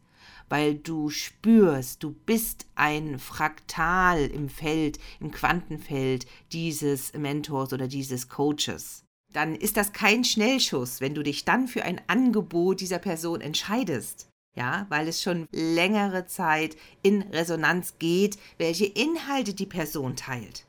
weil 0.49 0.75
du 0.75 1.09
spürst, 1.09 2.03
du 2.03 2.11
bist 2.11 2.67
ein 2.75 3.19
Fraktal 3.19 4.25
im 4.25 4.49
Feld, 4.49 4.99
im 5.19 5.31
Quantenfeld 5.31 6.25
dieses 6.51 7.13
Mentors 7.13 7.73
oder 7.73 7.87
dieses 7.87 8.29
Coaches 8.29 9.05
dann 9.35 9.55
ist 9.55 9.77
das 9.77 9.91
kein 9.91 10.23
Schnellschuss, 10.23 11.01
wenn 11.01 11.13
du 11.13 11.21
dich 11.21 11.45
dann 11.45 11.67
für 11.67 11.83
ein 11.83 12.01
Angebot 12.07 12.79
dieser 12.79 12.99
Person 12.99 13.41
entscheidest. 13.41 14.29
Ja, 14.55 14.85
weil 14.87 15.09
es 15.09 15.21
schon 15.21 15.47
längere 15.51 16.27
Zeit 16.27 16.77
in 17.01 17.23
Resonanz 17.23 17.95
geht, 17.99 18.37
welche 18.57 18.85
Inhalte 18.85 19.53
die 19.53 19.65
Person 19.65 20.15
teilt. 20.15 20.65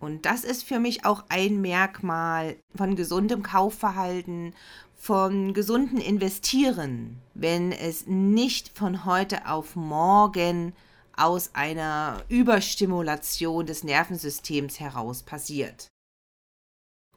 Und 0.00 0.24
das 0.24 0.44
ist 0.44 0.62
für 0.62 0.78
mich 0.78 1.04
auch 1.04 1.24
ein 1.28 1.60
Merkmal 1.60 2.56
von 2.76 2.94
gesundem 2.94 3.42
Kaufverhalten, 3.42 4.54
von 4.98 5.54
gesunden 5.54 6.00
Investieren, 6.00 7.22
wenn 7.32 7.72
es 7.72 8.06
nicht 8.06 8.76
von 8.76 9.04
heute 9.04 9.46
auf 9.48 9.76
morgen 9.76 10.74
aus 11.16 11.54
einer 11.54 12.24
Überstimulation 12.28 13.64
des 13.64 13.84
Nervensystems 13.84 14.80
heraus 14.80 15.22
passiert. 15.22 15.88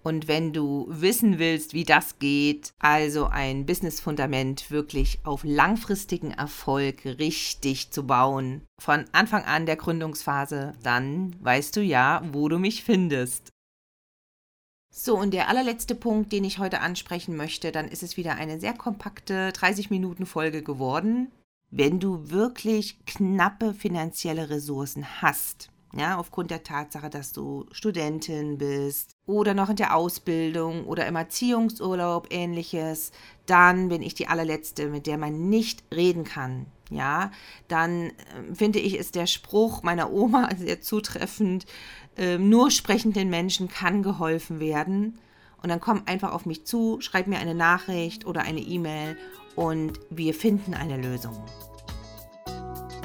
Und 0.04 0.28
wenn 0.28 0.52
du 0.52 0.88
wissen 0.90 1.38
willst, 1.38 1.74
wie 1.74 1.84
das 1.84 2.18
geht, 2.18 2.74
also 2.80 3.26
ein 3.26 3.66
Business-Fundament 3.66 4.72
wirklich 4.72 5.20
auf 5.24 5.44
langfristigen 5.44 6.32
Erfolg 6.32 7.06
richtig 7.06 7.92
zu 7.92 8.08
bauen, 8.08 8.64
von 8.80 9.06
Anfang 9.12 9.44
an 9.44 9.68
der 9.68 9.76
Gründungsphase, 9.76 10.74
dann 10.82 11.36
weißt 11.44 11.76
du 11.76 11.82
ja, 11.82 12.24
wo 12.32 12.50
du 12.50 12.58
mich 12.58 12.84
findest. 12.84 13.52
So, 14.94 15.18
und 15.18 15.34
der 15.34 15.48
allerletzte 15.48 15.96
Punkt, 15.96 16.34
den 16.34 16.44
ich 16.44 16.60
heute 16.60 16.82
ansprechen 16.82 17.38
möchte, 17.38 17.72
dann 17.72 17.88
ist 17.88 18.04
es 18.04 18.18
wieder 18.18 18.36
eine 18.36 18.60
sehr 18.60 18.74
kompakte 18.74 19.52
30-Minuten-Folge 19.52 20.64
geworden. 20.64 21.32
Wenn 21.70 22.02
du 22.02 22.30
wirklich 22.30 23.06
knappe 23.06 23.74
finanzielle 23.74 24.50
Ressourcen 24.50 25.22
hast, 25.22 25.70
ja, 25.94 26.18
aufgrund 26.18 26.52
der 26.52 26.64
Tatsache, 26.64 27.10
dass 27.10 27.34
du 27.34 27.66
Studentin 27.72 28.58
bist 28.58 29.18
oder 29.26 29.54
noch 29.54 29.70
in 29.70 29.76
der 29.76 29.96
Ausbildung 29.96 30.86
oder 30.86 31.06
im 31.06 31.18
Erziehungsurlaub 31.18 32.28
ähnliches, 32.32 33.12
dann 33.46 33.90
bin 33.90 34.02
ich 34.02 34.14
die 34.14 34.28
allerletzte, 34.28 34.88
mit 34.88 35.06
der 35.06 35.18
man 35.18 35.50
nicht 35.50 35.84
reden 35.94 36.24
kann. 36.24 36.68
Ja, 36.90 37.32
dann 37.68 38.08
äh, 38.08 38.12
finde 38.54 38.80
ich, 38.80 38.98
ist 38.98 39.16
der 39.16 39.28
Spruch 39.28 39.84
meiner 39.84 40.12
Oma 40.12 40.50
sehr 40.58 40.82
zutreffend, 40.82 41.66
äh, 42.18 42.38
nur 42.38 42.72
sprechenden 42.72 43.30
Menschen 43.30 43.68
kann 43.68 44.04
geholfen 44.04 44.60
werden. 44.60 45.20
Und 45.62 45.70
dann 45.70 45.80
komm 45.80 46.04
einfach 46.06 46.32
auf 46.32 46.46
mich 46.46 46.66
zu, 46.66 47.00
schreib 47.02 47.28
mir 47.28 47.40
eine 47.40 47.56
Nachricht 47.56 48.26
oder 48.26 48.42
eine 48.42 48.62
E-Mail 48.62 49.18
und 49.56 50.00
wir 50.10 50.34
finden 50.34 50.74
eine 50.74 50.98
Lösung. 50.98 51.38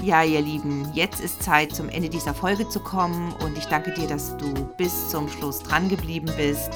Ja, 0.06 0.22
ihr 0.22 0.40
Lieben, 0.40 0.88
jetzt 0.94 1.20
ist 1.20 1.42
Zeit, 1.42 1.74
zum 1.74 1.88
Ende 1.88 2.08
dieser 2.08 2.32
Folge 2.32 2.68
zu 2.68 2.78
kommen 2.78 3.34
und 3.44 3.58
ich 3.58 3.66
danke 3.66 3.92
dir, 3.92 4.06
dass 4.06 4.36
du 4.36 4.54
bis 4.76 5.08
zum 5.08 5.28
Schluss 5.28 5.58
dran 5.58 5.88
geblieben 5.88 6.30
bist 6.36 6.70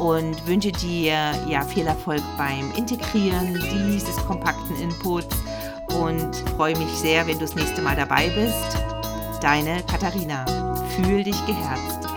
und 0.00 0.48
wünsche 0.48 0.72
dir 0.72 1.32
ja 1.48 1.62
viel 1.62 1.86
Erfolg 1.86 2.22
beim 2.36 2.72
Integrieren 2.76 3.54
dieses 3.72 4.16
kompakten 4.26 4.74
Inputs 4.80 5.36
und 5.96 6.34
freue 6.56 6.76
mich 6.76 6.90
sehr, 6.94 7.24
wenn 7.28 7.34
du 7.34 7.44
das 7.44 7.54
nächste 7.54 7.82
Mal 7.82 7.94
dabei 7.94 8.28
bist. 8.30 8.76
Deine 9.40 9.84
Katharina. 9.84 10.44
Fühl 10.96 11.22
dich 11.22 11.46
geherzt. 11.46 12.11